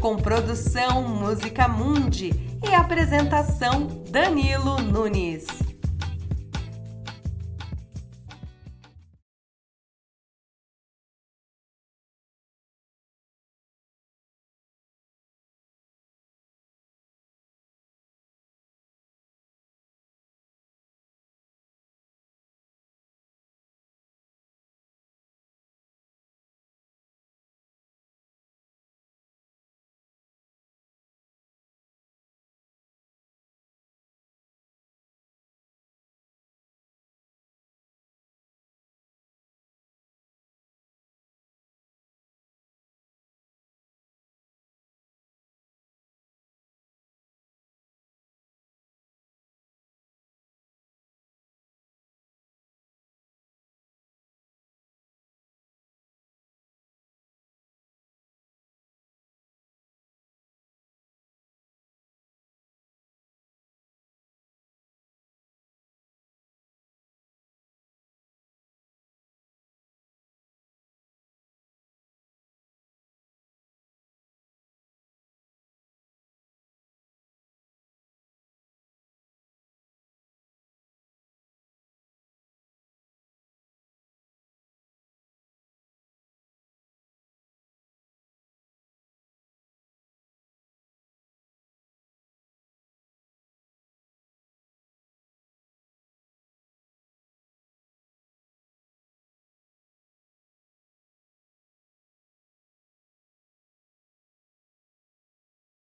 [0.00, 2.30] com produção Música Mundi
[2.62, 5.65] e apresentação Danilo Nunes.